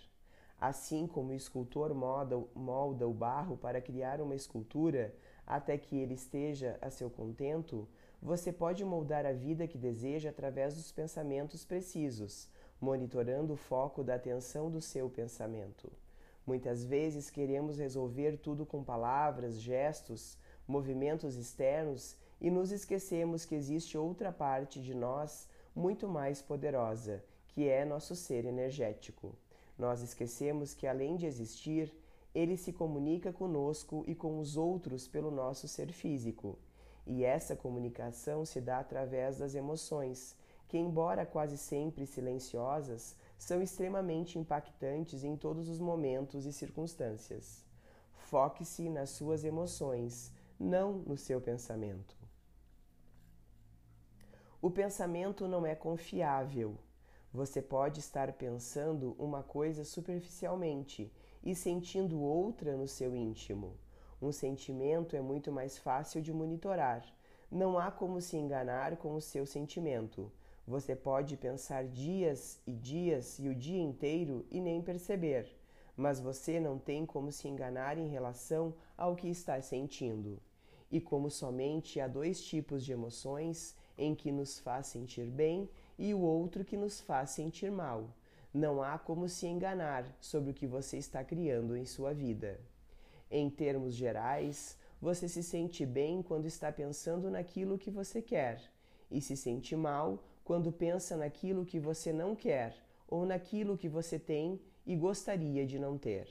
Assim 0.60 1.08
como 1.08 1.32
o 1.32 1.36
escultor 1.36 1.94
molda, 1.94 2.38
molda 2.54 3.08
o 3.08 3.14
barro 3.14 3.58
para 3.58 3.82
criar 3.82 4.20
uma 4.20 4.36
escultura 4.36 5.16
até 5.48 5.78
que 5.78 5.98
ele 5.98 6.14
esteja 6.14 6.78
a 6.82 6.90
seu 6.90 7.10
contento, 7.10 7.88
você 8.22 8.52
pode 8.52 8.86
moldar 8.86 9.26
a 9.26 9.34
vida 9.34 9.68
que 9.68 9.78
deseja 9.78 10.30
através 10.30 10.76
dos 10.76 10.92
pensamentos 10.92 11.66
precisos, 11.66 12.48
monitorando 12.80 13.54
o 13.54 13.58
foco 13.58 14.04
da 14.04 14.14
atenção 14.14 14.70
do 14.70 14.80
seu 14.80 15.10
pensamento. 15.10 15.92
Muitas 16.46 16.84
vezes 16.84 17.32
queremos 17.32 17.80
resolver 17.80 18.38
tudo 18.38 18.64
com 18.66 18.84
palavras, 18.84 19.60
gestos, 19.60 20.38
movimentos 20.68 21.36
externos 21.36 22.16
e 22.40 22.52
nos 22.52 22.72
esquecemos 22.72 23.44
que 23.44 23.56
existe 23.56 23.98
outra 23.98 24.32
parte 24.32 24.80
de 24.80 24.94
nós 24.94 25.48
muito 25.76 26.08
mais 26.08 26.42
poderosa, 26.42 27.24
que 27.48 27.68
é 27.68 27.84
nosso 27.86 28.16
ser 28.16 28.46
energético. 28.46 29.36
Nós 29.78 30.02
esquecemos 30.02 30.74
que, 30.76 30.86
além 30.86 31.16
de 31.16 31.26
existir, 31.26 31.92
ele 32.36 32.56
se 32.56 32.72
comunica 32.72 33.34
conosco 33.34 34.04
e 34.08 34.14
com 34.14 34.40
os 34.40 34.58
outros 34.58 35.08
pelo 35.08 35.32
nosso 35.32 35.68
ser 35.68 35.92
físico. 35.92 36.58
E 37.06 37.24
essa 37.24 37.56
comunicação 37.56 38.46
se 38.46 38.62
dá 38.62 38.80
através 38.80 39.38
das 39.40 39.56
emoções, 39.56 40.36
que, 40.68 40.78
embora 40.78 41.26
quase 41.26 41.58
sempre 41.58 42.06
silenciosas, 42.06 43.16
são 43.38 43.62
extremamente 43.62 44.38
impactantes 44.38 45.24
em 45.24 45.36
todos 45.36 45.68
os 45.68 45.80
momentos 45.80 46.46
e 46.46 46.54
circunstâncias. 46.54 47.66
Foque-se 48.14 48.88
nas 48.90 49.10
suas 49.10 49.44
emoções, 49.44 50.32
não 50.60 50.94
no 50.94 51.18
seu 51.18 51.42
pensamento. 51.42 52.16
O 54.62 54.70
pensamento 54.70 55.48
não 55.48 55.66
é 55.66 55.74
confiável. 55.74 56.78
Você 57.34 57.62
pode 57.62 58.00
estar 58.00 58.32
pensando 58.34 59.16
uma 59.18 59.42
coisa 59.42 59.84
superficialmente 59.84 61.12
e 61.44 61.56
sentindo 61.56 62.22
outra 62.22 62.78
no 62.78 62.88
seu 62.88 63.16
íntimo. 63.16 63.76
Um 64.22 64.32
sentimento 64.32 65.16
é 65.16 65.22
muito 65.22 65.52
mais 65.52 65.80
fácil 65.80 66.22
de 66.22 66.32
monitorar. 66.32 67.04
Não 67.50 67.80
há 67.80 67.90
como 67.90 68.22
se 68.22 68.38
enganar 68.38 68.98
com 68.98 69.16
o 69.16 69.22
seu 69.22 69.48
sentimento. 69.48 70.32
Você 70.68 70.96
pode 70.96 71.36
pensar 71.36 71.88
dias 71.88 72.62
e 72.68 72.72
dias 72.72 73.40
e 73.40 73.50
o 73.50 73.56
dia 73.56 73.82
inteiro 73.82 74.46
e 74.52 74.62
nem 74.62 74.80
perceber, 74.80 75.48
mas 75.98 76.20
você 76.20 76.60
não 76.60 76.78
tem 76.78 77.04
como 77.04 77.32
se 77.32 77.48
enganar 77.48 77.98
em 77.98 78.08
relação 78.08 78.76
ao 78.96 79.16
que 79.16 79.28
está 79.28 79.60
sentindo. 79.60 80.40
E 80.92 81.02
como 81.02 81.32
somente 81.32 82.00
há 82.00 82.08
dois 82.08 82.44
tipos 82.44 82.86
de 82.86 82.92
emoções, 82.92 83.76
em 83.98 84.14
que 84.14 84.32
nos 84.32 84.60
faz 84.60 84.86
sentir 84.88 85.26
bem 85.26 85.68
e 85.98 86.14
o 86.14 86.20
outro 86.20 86.64
que 86.64 86.78
nos 86.78 87.02
faz 87.02 87.32
sentir 87.32 87.72
mal. 87.72 88.10
Não 88.54 88.84
há 88.84 89.00
como 89.00 89.28
se 89.28 89.48
enganar 89.48 90.06
sobre 90.20 90.52
o 90.52 90.54
que 90.54 90.68
você 90.68 90.98
está 90.98 91.24
criando 91.24 91.76
em 91.76 91.86
sua 91.86 92.14
vida. 92.14 92.60
Em 93.34 93.50
termos 93.50 93.94
gerais, 93.96 94.78
você 95.02 95.30
se 95.30 95.42
sente 95.42 95.86
bem 95.86 96.22
quando 96.22 96.46
está 96.46 96.70
pensando 96.70 97.32
naquilo 97.32 97.78
que 97.78 97.90
você 97.90 98.22
quer 98.22 98.62
e 99.10 99.22
se 99.22 99.38
sente 99.38 99.74
mal 99.74 100.22
quando 100.44 100.70
pensa 100.70 101.16
naquilo 101.16 101.66
que 101.66 101.80
você 101.80 102.12
não 102.12 102.36
quer 102.36 102.76
ou 103.08 103.26
naquilo 103.26 103.78
que 103.78 103.88
você 103.88 104.20
tem 104.20 104.60
e 104.86 104.98
gostaria 104.98 105.66
de 105.66 105.80
não 105.80 105.98
ter. 105.98 106.28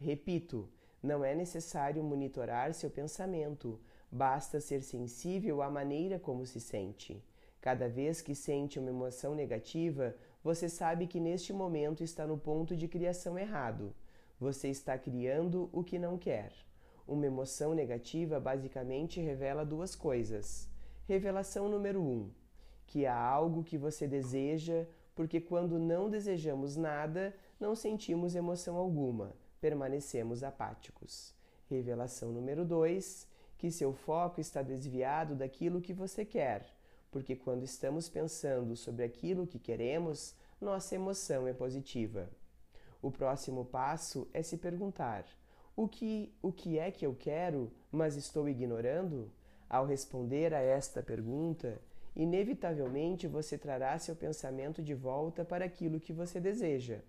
Repito, 0.00 0.70
não 1.02 1.22
é 1.22 1.34
necessário 1.34 2.02
monitorar 2.02 2.72
seu 2.72 2.90
pensamento, 2.90 3.78
basta 4.10 4.58
ser 4.58 4.82
sensível 4.82 5.60
à 5.60 5.70
maneira 5.70 6.18
como 6.18 6.46
se 6.46 6.60
sente. 6.60 7.22
Cada 7.60 7.90
vez 7.90 8.22
que 8.22 8.34
sente 8.34 8.78
uma 8.78 8.88
emoção 8.88 9.34
negativa, 9.34 10.16
você 10.42 10.66
sabe 10.66 11.06
que 11.06 11.20
neste 11.20 11.52
momento 11.52 12.02
está 12.02 12.26
no 12.26 12.38
ponto 12.38 12.74
de 12.74 12.88
criação 12.88 13.38
errado. 13.38 13.94
Você 14.42 14.70
está 14.70 14.98
criando 14.98 15.70
o 15.72 15.84
que 15.84 16.00
não 16.00 16.18
quer. 16.18 16.52
Uma 17.06 17.26
emoção 17.26 17.74
negativa 17.74 18.40
basicamente 18.40 19.20
revela 19.20 19.64
duas 19.64 19.94
coisas. 19.94 20.68
Revelação 21.06 21.68
número 21.68 22.02
um: 22.02 22.28
que 22.84 23.06
há 23.06 23.16
algo 23.16 23.62
que 23.62 23.78
você 23.78 24.08
deseja, 24.08 24.84
porque 25.14 25.40
quando 25.40 25.78
não 25.78 26.10
desejamos 26.10 26.74
nada, 26.74 27.32
não 27.60 27.76
sentimos 27.76 28.34
emoção 28.34 28.76
alguma, 28.76 29.32
permanecemos 29.60 30.42
apáticos. 30.42 31.32
Revelação 31.70 32.32
número 32.32 32.64
dois: 32.64 33.28
que 33.56 33.70
seu 33.70 33.92
foco 33.92 34.40
está 34.40 34.60
desviado 34.60 35.36
daquilo 35.36 35.80
que 35.80 35.92
você 35.92 36.24
quer 36.24 36.66
porque 37.12 37.36
quando 37.36 37.62
estamos 37.62 38.08
pensando 38.08 38.74
sobre 38.74 39.04
aquilo 39.04 39.46
que 39.46 39.58
queremos, 39.58 40.34
nossa 40.58 40.94
emoção 40.94 41.46
é 41.46 41.52
positiva. 41.52 42.28
O 43.02 43.10
próximo 43.10 43.64
passo 43.64 44.28
é 44.32 44.42
se 44.42 44.56
perguntar: 44.56 45.26
o 45.74 45.88
que, 45.88 46.32
o 46.40 46.52
que 46.52 46.78
é 46.78 46.90
que 46.90 47.04
eu 47.04 47.14
quero, 47.14 47.72
mas 47.90 48.14
estou 48.14 48.48
ignorando? 48.48 49.30
Ao 49.68 49.84
responder 49.84 50.54
a 50.54 50.60
esta 50.60 51.02
pergunta, 51.02 51.80
inevitavelmente 52.14 53.26
você 53.26 53.58
trará 53.58 53.98
seu 53.98 54.14
pensamento 54.14 54.82
de 54.82 54.94
volta 54.94 55.44
para 55.44 55.64
aquilo 55.64 55.98
que 55.98 56.12
você 56.12 56.38
deseja. 56.38 57.00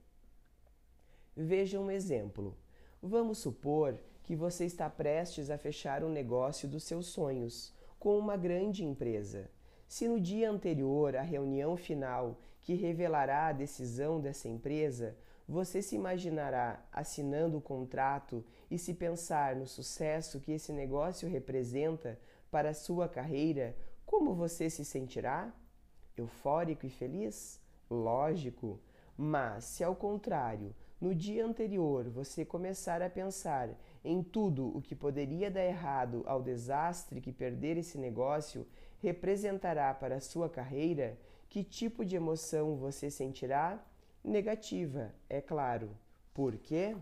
Veja 1.35 1.79
um 1.79 1.91
exemplo. 1.91 2.57
Vamos 3.01 3.39
supor 3.39 3.99
que 4.23 4.35
você 4.35 4.65
está 4.65 4.89
prestes 4.89 5.49
a 5.49 5.57
fechar 5.57 6.03
um 6.03 6.09
negócio 6.09 6.67
dos 6.69 6.85
seus 6.85 7.07
sonhos 7.07 7.73
com 7.99 8.17
uma 8.17 8.37
grande 8.37 8.85
empresa. 8.85 9.49
Se 9.87 10.07
no 10.07 10.19
dia 10.19 10.49
anterior 10.49 11.15
à 11.15 11.21
reunião 11.21 11.75
final 11.75 12.39
que 12.61 12.73
revelará 12.73 13.47
a 13.47 13.51
decisão 13.51 14.21
dessa 14.21 14.47
empresa, 14.47 15.15
você 15.47 15.81
se 15.81 15.95
imaginará 15.95 16.83
assinando 16.91 17.57
o 17.57 17.61
contrato 17.61 18.43
e 18.71 18.77
se 18.77 18.93
pensar 18.93 19.55
no 19.55 19.67
sucesso 19.67 20.39
que 20.39 20.51
esse 20.51 20.71
negócio 20.71 21.27
representa 21.27 22.19
para 22.49 22.69
a 22.69 22.73
sua 22.73 23.09
carreira, 23.09 23.75
como 24.05 24.33
você 24.33 24.69
se 24.69 24.85
sentirá? 24.85 25.53
Eufórico 26.15 26.85
e 26.85 26.89
feliz? 26.89 27.59
Lógico. 27.89 28.79
Mas, 29.17 29.65
se 29.65 29.83
ao 29.83 29.95
contrário, 29.95 30.73
no 30.99 31.13
dia 31.13 31.45
anterior 31.45 32.09
você 32.09 32.45
começar 32.45 33.01
a 33.01 33.09
pensar 33.09 33.69
em 34.03 34.23
tudo 34.23 34.75
o 34.75 34.81
que 34.81 34.95
poderia 34.95 35.51
dar 35.51 35.65
errado 35.65 36.23
ao 36.25 36.41
desastre 36.41 37.19
que 37.19 37.31
perder 37.31 37.77
esse 37.77 37.97
negócio 37.97 38.65
representará 38.99 39.93
para 39.93 40.15
a 40.15 40.21
sua 40.21 40.49
carreira, 40.49 41.17
que 41.49 41.63
tipo 41.63 42.05
de 42.05 42.15
emoção 42.15 42.77
você 42.77 43.11
sentirá? 43.11 43.83
Negativa, 44.23 45.13
é 45.29 45.41
claro. 45.41 45.89
Por 46.33 46.57
quê? 46.57 46.95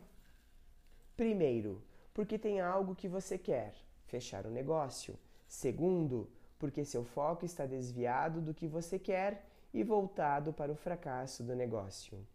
Primeiro, 1.16 1.84
porque 2.14 2.40
tem 2.40 2.60
algo 2.60 2.96
que 2.96 3.08
você 3.08 3.38
quer, 3.38 3.76
fechar 4.06 4.46
o 4.48 4.50
negócio. 4.50 5.18
Segundo, 5.48 6.28
porque 6.58 6.84
seu 6.84 7.04
foco 7.04 7.46
está 7.46 7.66
desviado 7.66 8.42
do 8.42 8.54
que 8.54 8.68
você 8.68 8.98
quer 8.98 9.46
e 9.74 9.84
voltado 9.84 10.52
para 10.52 10.72
o 10.72 10.76
fracasso 10.76 11.44
do 11.44 11.56
negócio. 11.56 12.26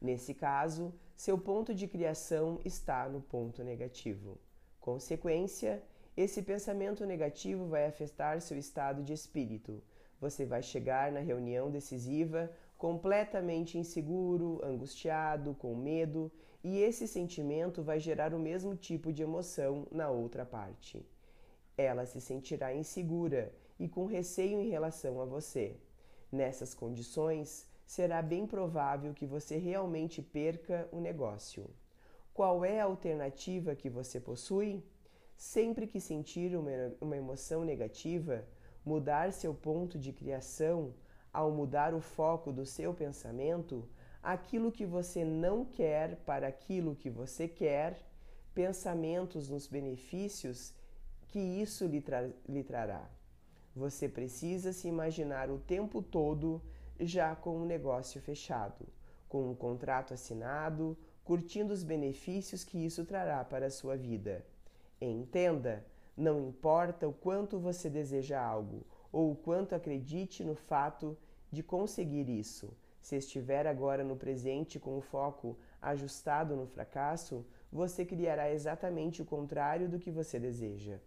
Nesse 0.00 0.34
caso, 0.34 0.92
seu 1.16 1.38
ponto 1.38 1.74
de 1.74 1.88
criação 1.88 2.60
está 2.64 3.08
no 3.08 3.20
ponto 3.20 3.64
negativo. 3.64 4.38
Consequência, 4.80 5.82
esse 6.16 6.42
pensamento 6.42 7.06
negativo 7.06 7.66
vai 7.66 7.86
afetar 7.86 8.40
seu 8.40 8.58
estado 8.58 9.02
de 9.02 9.12
espírito. 9.12 9.82
Você 10.20 10.44
vai 10.44 10.62
chegar 10.62 11.10
na 11.10 11.20
reunião 11.20 11.70
decisiva 11.70 12.50
completamente 12.76 13.78
inseguro, 13.78 14.60
angustiado, 14.62 15.54
com 15.54 15.74
medo, 15.74 16.30
e 16.62 16.78
esse 16.78 17.06
sentimento 17.06 17.82
vai 17.82 17.98
gerar 18.00 18.34
o 18.34 18.38
mesmo 18.38 18.74
tipo 18.74 19.12
de 19.12 19.22
emoção 19.22 19.86
na 19.90 20.10
outra 20.10 20.44
parte. 20.44 21.06
Ela 21.76 22.06
se 22.06 22.20
sentirá 22.20 22.74
insegura 22.74 23.52
e 23.78 23.88
com 23.88 24.06
receio 24.06 24.60
em 24.60 24.68
relação 24.68 25.20
a 25.20 25.24
você. 25.24 25.76
Nessas 26.30 26.74
condições, 26.74 27.68
será 27.86 28.20
bem 28.20 28.46
provável 28.46 29.14
que 29.14 29.26
você 29.26 29.56
realmente 29.56 30.20
perca 30.20 30.88
o 30.90 31.00
negócio. 31.00 31.70
Qual 32.34 32.64
é 32.64 32.80
a 32.80 32.84
alternativa 32.84 33.74
que 33.74 33.88
você 33.88 34.20
possui? 34.20 34.84
Sempre 35.36 35.86
que 35.86 36.00
sentir 36.00 36.56
uma, 36.56 37.16
emoção 37.16 37.64
negativa, 37.64 38.44
mudar 38.84 39.32
seu 39.32 39.54
ponto 39.54 39.98
de 39.98 40.12
criação, 40.12 40.94
ao 41.36 41.50
mudar 41.50 41.92
o 41.92 42.00
foco 42.00 42.50
do 42.50 42.64
seu 42.64 42.94
pensamento, 42.94 43.86
aquilo 44.22 44.72
que 44.72 44.86
você 44.86 45.22
não 45.22 45.66
quer 45.66 46.16
para 46.24 46.48
aquilo 46.48 46.96
que 46.96 47.10
você 47.10 47.46
quer, 47.46 48.00
pensamentos 48.54 49.50
nos 49.50 49.66
benefícios 49.66 50.72
que 51.28 51.38
isso 51.38 51.84
lhe, 51.84 52.00
tra 52.00 52.30
lhe 52.48 52.64
trará. 52.64 53.06
Você 53.74 54.08
precisa 54.08 54.72
se 54.72 54.88
imaginar 54.88 55.50
o 55.50 55.58
tempo 55.58 56.00
todo 56.00 56.62
já 56.98 57.36
com 57.36 57.54
um 57.58 57.66
negócio 57.66 58.18
fechado, 58.22 58.86
com 59.28 59.50
um 59.50 59.54
contrato 59.54 60.14
assinado, 60.14 60.96
curtindo 61.22 61.70
os 61.74 61.82
benefícios 61.82 62.64
que 62.64 62.82
isso 62.82 63.04
trará 63.04 63.44
para 63.44 63.66
a 63.66 63.70
sua 63.70 63.94
vida. 63.94 64.42
Entenda, 64.98 65.84
não 66.16 66.48
importa 66.48 67.06
o 67.06 67.12
quanto 67.12 67.58
você 67.58 67.90
deseja 67.90 68.40
algo 68.40 68.86
ou 69.12 69.32
o 69.32 69.36
quanto 69.36 69.74
acredite 69.74 70.42
no 70.42 70.54
fato 70.54 71.16
de 71.50 71.62
conseguir 71.62 72.28
isso. 72.28 72.76
Se 73.00 73.16
estiver 73.16 73.66
agora 73.66 74.02
no 74.02 74.16
presente 74.16 74.80
com 74.80 74.98
o 74.98 75.00
foco 75.00 75.56
ajustado 75.80 76.56
no 76.56 76.66
fracasso, 76.66 77.46
você 77.70 78.04
criará 78.04 78.50
exatamente 78.50 79.22
o 79.22 79.24
contrário 79.24 79.88
do 79.88 79.98
que 79.98 80.10
você 80.10 80.40
deseja. 80.40 80.98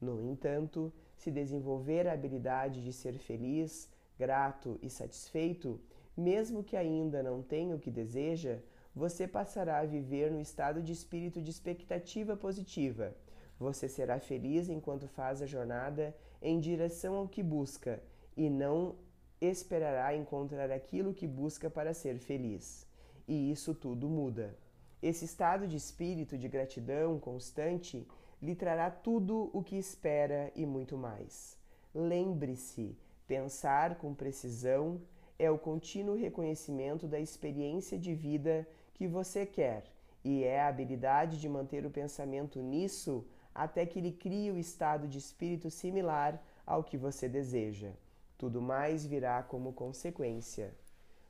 No 0.00 0.20
entanto, 0.22 0.92
se 1.16 1.30
desenvolver 1.30 2.06
a 2.06 2.12
habilidade 2.12 2.84
de 2.84 2.92
ser 2.92 3.18
feliz, 3.18 3.90
grato 4.18 4.78
e 4.82 4.90
satisfeito, 4.90 5.80
mesmo 6.16 6.62
que 6.62 6.76
ainda 6.76 7.22
não 7.22 7.42
tenha 7.42 7.74
o 7.74 7.78
que 7.78 7.90
deseja, 7.90 8.58
você 8.94 9.26
passará 9.26 9.78
a 9.78 9.86
viver 9.86 10.30
no 10.30 10.40
estado 10.40 10.82
de 10.82 10.92
espírito 10.92 11.40
de 11.40 11.50
expectativa 11.50 12.36
positiva. 12.36 13.14
Você 13.58 13.88
será 13.88 14.18
feliz 14.18 14.68
enquanto 14.68 15.08
faz 15.08 15.40
a 15.40 15.46
jornada 15.46 16.14
em 16.40 16.60
direção 16.60 17.14
ao 17.14 17.28
que 17.28 17.42
busca 17.42 18.02
e 18.36 18.50
não 18.50 18.94
esperará 19.40 20.14
encontrar 20.14 20.70
aquilo 20.70 21.14
que 21.14 21.26
busca 21.26 21.68
para 21.68 21.92
ser 21.94 22.18
feliz. 22.18 22.86
E 23.28 23.50
isso 23.50 23.74
tudo 23.74 24.08
muda. 24.08 24.56
Esse 25.02 25.24
estado 25.24 25.66
de 25.68 25.76
espírito 25.76 26.38
de 26.38 26.48
gratidão 26.48 27.18
constante 27.18 28.06
lhe 28.40 28.54
trará 28.54 28.90
tudo 28.90 29.50
o 29.52 29.62
que 29.62 29.76
espera 29.76 30.52
e 30.54 30.64
muito 30.64 30.96
mais. 30.96 31.58
Lembre-se, 31.94 32.96
pensar 33.26 33.96
com 33.96 34.14
precisão 34.14 35.00
é 35.38 35.50
o 35.50 35.58
contínuo 35.58 36.16
reconhecimento 36.16 37.06
da 37.06 37.20
experiência 37.20 37.98
de 37.98 38.14
vida 38.14 38.66
que 38.94 39.06
você 39.06 39.44
quer 39.44 39.84
e 40.24 40.44
é 40.44 40.60
a 40.60 40.68
habilidade 40.68 41.40
de 41.40 41.48
manter 41.48 41.84
o 41.84 41.90
pensamento 41.90 42.60
nisso 42.60 43.24
até 43.54 43.86
que 43.86 43.98
ele 43.98 44.12
crie 44.12 44.50
o 44.50 44.58
estado 44.58 45.06
de 45.06 45.18
espírito 45.18 45.70
similar 45.70 46.42
ao 46.66 46.82
que 46.82 46.96
você 46.96 47.28
deseja. 47.28 47.92
Tudo 48.38 48.60
mais 48.60 49.06
virá 49.06 49.42
como 49.42 49.72
consequência. 49.72 50.74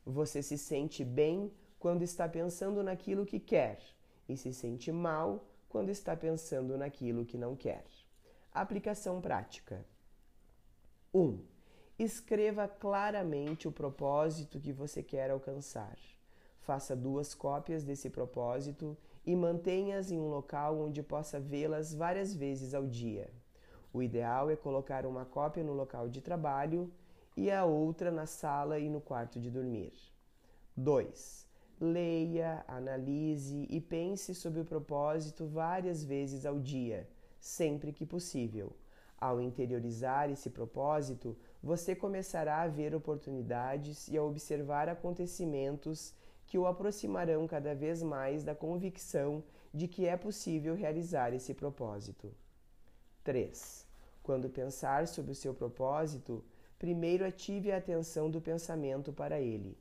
Você 0.04 0.42
se 0.42 0.58
sente 0.58 1.04
bem 1.04 1.52
quando 1.78 2.02
está 2.02 2.28
pensando 2.28 2.82
naquilo 2.82 3.26
que 3.26 3.38
quer 3.38 3.80
e 4.28 4.36
se 4.36 4.52
sente 4.52 4.90
mal 4.90 5.44
quando 5.68 5.90
está 5.90 6.16
pensando 6.16 6.76
naquilo 6.76 7.24
que 7.24 7.36
não 7.36 7.54
quer. 7.54 7.84
Aplicação 8.52 9.20
prática: 9.20 9.84
1. 11.12 11.20
Um, 11.20 11.44
escreva 11.98 12.66
claramente 12.66 13.68
o 13.68 13.72
propósito 13.72 14.60
que 14.60 14.72
você 14.72 15.02
quer 15.02 15.30
alcançar. 15.30 15.96
Faça 16.60 16.96
duas 16.96 17.34
cópias 17.34 17.84
desse 17.84 18.10
propósito 18.10 18.96
e 19.24 19.36
mantenha-as 19.36 20.10
em 20.10 20.18
um 20.18 20.28
local 20.28 20.80
onde 20.80 21.02
possa 21.02 21.38
vê-las 21.38 21.94
várias 21.94 22.34
vezes 22.34 22.74
ao 22.74 22.86
dia. 22.86 23.30
O 23.96 24.02
ideal 24.02 24.50
é 24.50 24.56
colocar 24.56 25.06
uma 25.06 25.24
cópia 25.24 25.64
no 25.64 25.72
local 25.72 26.06
de 26.06 26.20
trabalho 26.20 26.92
e 27.34 27.50
a 27.50 27.64
outra 27.64 28.10
na 28.10 28.26
sala 28.26 28.78
e 28.78 28.90
no 28.90 29.00
quarto 29.00 29.40
de 29.40 29.50
dormir. 29.50 29.94
2. 30.76 31.48
Leia, 31.80 32.62
analise 32.68 33.66
e 33.70 33.80
pense 33.80 34.34
sobre 34.34 34.60
o 34.60 34.66
propósito 34.66 35.46
várias 35.46 36.04
vezes 36.04 36.44
ao 36.44 36.58
dia, 36.60 37.08
sempre 37.40 37.90
que 37.90 38.04
possível. 38.04 38.76
Ao 39.18 39.40
interiorizar 39.40 40.30
esse 40.30 40.50
propósito, 40.50 41.34
você 41.62 41.96
começará 41.96 42.60
a 42.60 42.68
ver 42.68 42.94
oportunidades 42.94 44.08
e 44.08 44.18
a 44.18 44.22
observar 44.22 44.90
acontecimentos 44.90 46.12
que 46.46 46.58
o 46.58 46.66
aproximarão 46.66 47.46
cada 47.46 47.74
vez 47.74 48.02
mais 48.02 48.44
da 48.44 48.54
convicção 48.54 49.42
de 49.72 49.88
que 49.88 50.06
é 50.06 50.18
possível 50.18 50.74
realizar 50.74 51.32
esse 51.32 51.54
propósito. 51.54 52.30
3. 53.24 53.85
Quando 54.26 54.50
pensar 54.50 55.06
sobre 55.06 55.30
o 55.30 55.36
seu 55.36 55.54
propósito, 55.54 56.44
primeiro 56.80 57.24
ative 57.24 57.70
a 57.70 57.76
atenção 57.76 58.28
do 58.28 58.40
pensamento 58.40 59.12
para 59.12 59.40
ele. 59.40 59.78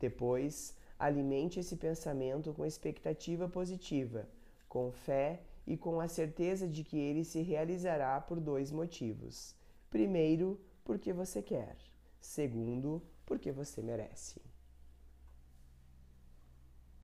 Depois, 0.00 0.74
alimente 0.98 1.60
esse 1.60 1.76
pensamento 1.76 2.52
com 2.52 2.66
expectativa 2.66 3.48
positiva, 3.48 4.28
com 4.68 4.90
fé 4.90 5.42
e 5.64 5.76
com 5.76 6.00
a 6.00 6.08
certeza 6.08 6.66
de 6.66 6.82
que 6.82 6.98
ele 6.98 7.22
se 7.22 7.40
realizará 7.40 8.20
por 8.20 8.40
dois 8.40 8.72
motivos. 8.72 9.54
Primeiro, 9.88 10.60
porque 10.84 11.12
você 11.12 11.40
quer. 11.40 11.76
Segundo, 12.20 13.00
porque 13.24 13.52
você 13.52 13.80
merece. 13.80 14.47